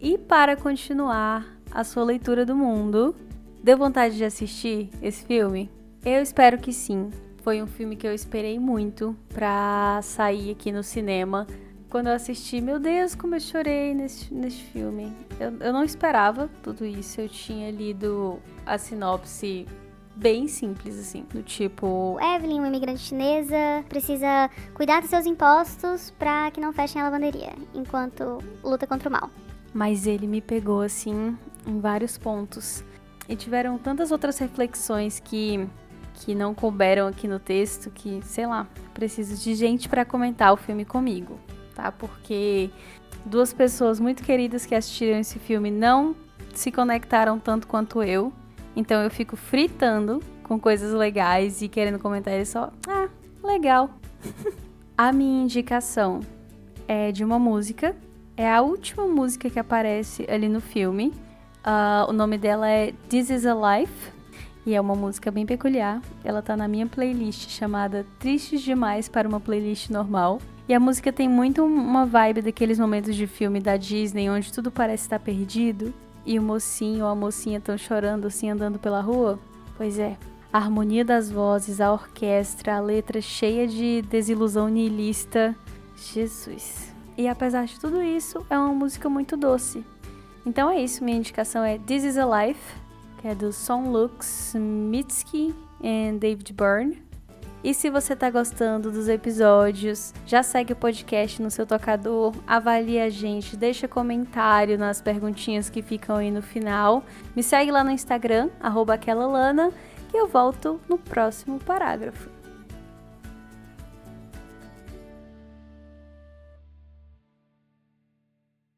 E 0.00 0.18
para 0.18 0.56
continuar 0.56 1.46
a 1.70 1.84
sua 1.84 2.02
leitura 2.02 2.44
do 2.44 2.56
mundo, 2.56 3.14
deu 3.62 3.78
vontade 3.78 4.16
de 4.16 4.24
assistir 4.24 4.90
esse 5.00 5.24
filme? 5.24 5.70
Eu 6.04 6.20
espero 6.22 6.58
que 6.58 6.72
sim. 6.72 7.10
Foi 7.46 7.62
um 7.62 7.66
filme 7.68 7.94
que 7.94 8.04
eu 8.04 8.12
esperei 8.12 8.58
muito 8.58 9.16
pra 9.28 10.00
sair 10.02 10.50
aqui 10.50 10.72
no 10.72 10.82
cinema. 10.82 11.46
Quando 11.88 12.08
eu 12.08 12.12
assisti, 12.12 12.60
meu 12.60 12.80
Deus, 12.80 13.14
como 13.14 13.36
eu 13.36 13.40
chorei 13.40 13.94
nesse, 13.94 14.34
nesse 14.34 14.60
filme. 14.64 15.12
Eu, 15.38 15.56
eu 15.60 15.72
não 15.72 15.84
esperava 15.84 16.50
tudo 16.60 16.84
isso. 16.84 17.20
Eu 17.20 17.28
tinha 17.28 17.70
lido 17.70 18.40
a 18.66 18.76
sinopse 18.78 19.64
bem 20.16 20.48
simples, 20.48 20.98
assim, 20.98 21.24
do 21.32 21.40
tipo. 21.40 22.18
Evelyn, 22.20 22.58
uma 22.58 22.66
imigrante 22.66 22.98
chinesa, 22.98 23.84
precisa 23.88 24.50
cuidar 24.74 25.00
dos 25.00 25.10
seus 25.10 25.24
impostos 25.24 26.10
pra 26.18 26.50
que 26.50 26.60
não 26.60 26.72
fechem 26.72 27.00
a 27.00 27.04
lavanderia, 27.04 27.52
enquanto 27.72 28.42
luta 28.64 28.88
contra 28.88 29.08
o 29.08 29.12
mal 29.12 29.30
mas 29.72 30.06
ele 30.06 30.26
me 30.26 30.40
pegou 30.40 30.80
assim 30.80 31.36
em 31.66 31.80
vários 31.80 32.16
pontos. 32.16 32.82
E 33.28 33.36
tiveram 33.36 33.76
tantas 33.76 34.10
outras 34.10 34.38
reflexões 34.38 35.20
que 35.20 35.68
que 36.16 36.34
não 36.34 36.54
couberam 36.54 37.06
aqui 37.06 37.28
no 37.28 37.38
texto 37.38 37.90
que, 37.90 38.20
sei 38.24 38.46
lá, 38.46 38.66
preciso 38.92 39.36
de 39.42 39.54
gente 39.54 39.88
para 39.88 40.04
comentar 40.04 40.52
o 40.52 40.56
filme 40.56 40.84
comigo, 40.84 41.38
tá? 41.74 41.92
Porque 41.92 42.70
duas 43.24 43.52
pessoas 43.52 44.00
muito 44.00 44.22
queridas 44.22 44.66
que 44.66 44.74
assistiram 44.74 45.18
esse 45.18 45.38
filme 45.38 45.70
não 45.70 46.16
se 46.54 46.72
conectaram 46.72 47.38
tanto 47.38 47.66
quanto 47.66 48.02
eu. 48.02 48.32
Então 48.74 49.02
eu 49.02 49.10
fico 49.10 49.36
fritando 49.36 50.22
com 50.42 50.58
coisas 50.58 50.92
legais 50.92 51.62
e 51.62 51.68
querendo 51.68 51.98
comentar 51.98 52.34
e 52.34 52.44
só, 52.44 52.72
ah, 52.88 53.08
legal. 53.42 53.90
A 54.98 55.12
minha 55.12 55.44
indicação 55.44 56.20
é 56.88 57.12
de 57.12 57.22
uma 57.22 57.38
música 57.38 57.94
é 58.36 58.52
a 58.52 58.60
última 58.60 59.06
música 59.06 59.48
que 59.48 59.58
aparece 59.58 60.26
ali 60.28 60.48
no 60.48 60.60
filme. 60.60 61.08
Uh, 61.64 62.10
o 62.10 62.12
nome 62.12 62.36
dela 62.36 62.68
é 62.68 62.92
This 63.08 63.30
Is 63.30 63.46
a 63.46 63.54
Life. 63.54 64.12
E 64.66 64.74
é 64.74 64.80
uma 64.80 64.96
música 64.96 65.30
bem 65.30 65.46
peculiar. 65.46 66.02
Ela 66.24 66.42
tá 66.42 66.56
na 66.56 66.66
minha 66.66 66.88
playlist 66.88 67.50
chamada 67.50 68.04
Tristes 68.18 68.60
Demais 68.60 69.08
para 69.08 69.28
uma 69.28 69.38
playlist 69.38 69.90
normal. 69.90 70.40
E 70.68 70.74
a 70.74 70.80
música 70.80 71.12
tem 71.12 71.28
muito 71.28 71.64
uma 71.64 72.04
vibe 72.04 72.42
daqueles 72.42 72.76
momentos 72.76 73.14
de 73.14 73.28
filme 73.28 73.60
da 73.60 73.76
Disney 73.76 74.28
onde 74.28 74.52
tudo 74.52 74.72
parece 74.72 75.04
estar 75.04 75.20
perdido 75.20 75.94
e 76.26 76.36
o 76.36 76.42
mocinho 76.42 77.04
ou 77.04 77.10
a 77.10 77.14
mocinha 77.14 77.58
estão 77.58 77.78
chorando 77.78 78.26
assim 78.26 78.50
andando 78.50 78.76
pela 78.76 79.00
rua. 79.00 79.38
Pois 79.76 80.00
é, 80.00 80.16
a 80.52 80.58
harmonia 80.58 81.04
das 81.04 81.30
vozes, 81.30 81.80
a 81.80 81.92
orquestra, 81.92 82.74
a 82.74 82.80
letra 82.80 83.20
cheia 83.20 83.68
de 83.68 84.02
desilusão 84.02 84.68
niilista. 84.68 85.54
Jesus. 85.96 86.92
E 87.16 87.28
apesar 87.28 87.66
de 87.66 87.78
tudo 87.78 88.02
isso, 88.02 88.44
é 88.50 88.58
uma 88.58 88.74
música 88.74 89.08
muito 89.08 89.36
doce. 89.36 89.84
Então 90.44 90.68
é 90.70 90.80
isso, 90.80 91.04
minha 91.04 91.16
indicação 91.16 91.62
é 91.62 91.78
This 91.78 92.04
Is 92.04 92.18
a 92.18 92.26
Life, 92.44 92.60
que 93.26 93.30
é 93.30 93.34
do 93.34 93.52
Son 93.52 93.90
Lux, 93.90 94.54
Mitski 94.54 95.52
e 95.82 96.12
David 96.12 96.52
Byrne. 96.52 97.02
E 97.64 97.74
se 97.74 97.90
você 97.90 98.12
está 98.12 98.30
gostando 98.30 98.88
dos 98.92 99.08
episódios, 99.08 100.14
já 100.24 100.44
segue 100.44 100.74
o 100.74 100.76
podcast 100.76 101.42
no 101.42 101.50
seu 101.50 101.66
tocador, 101.66 102.32
avalie 102.46 103.00
a 103.00 103.10
gente, 103.10 103.56
deixa 103.56 103.88
comentário 103.88 104.78
nas 104.78 105.00
perguntinhas 105.00 105.68
que 105.68 105.82
ficam 105.82 106.14
aí 106.14 106.30
no 106.30 106.40
final. 106.40 107.02
Me 107.34 107.42
segue 107.42 107.72
lá 107.72 107.82
no 107.82 107.90
Instagram, 107.90 108.48
aquela 108.94 109.26
Lana, 109.26 109.72
que 110.08 110.16
eu 110.16 110.28
volto 110.28 110.80
no 110.88 110.96
próximo 110.96 111.58
parágrafo. 111.58 112.35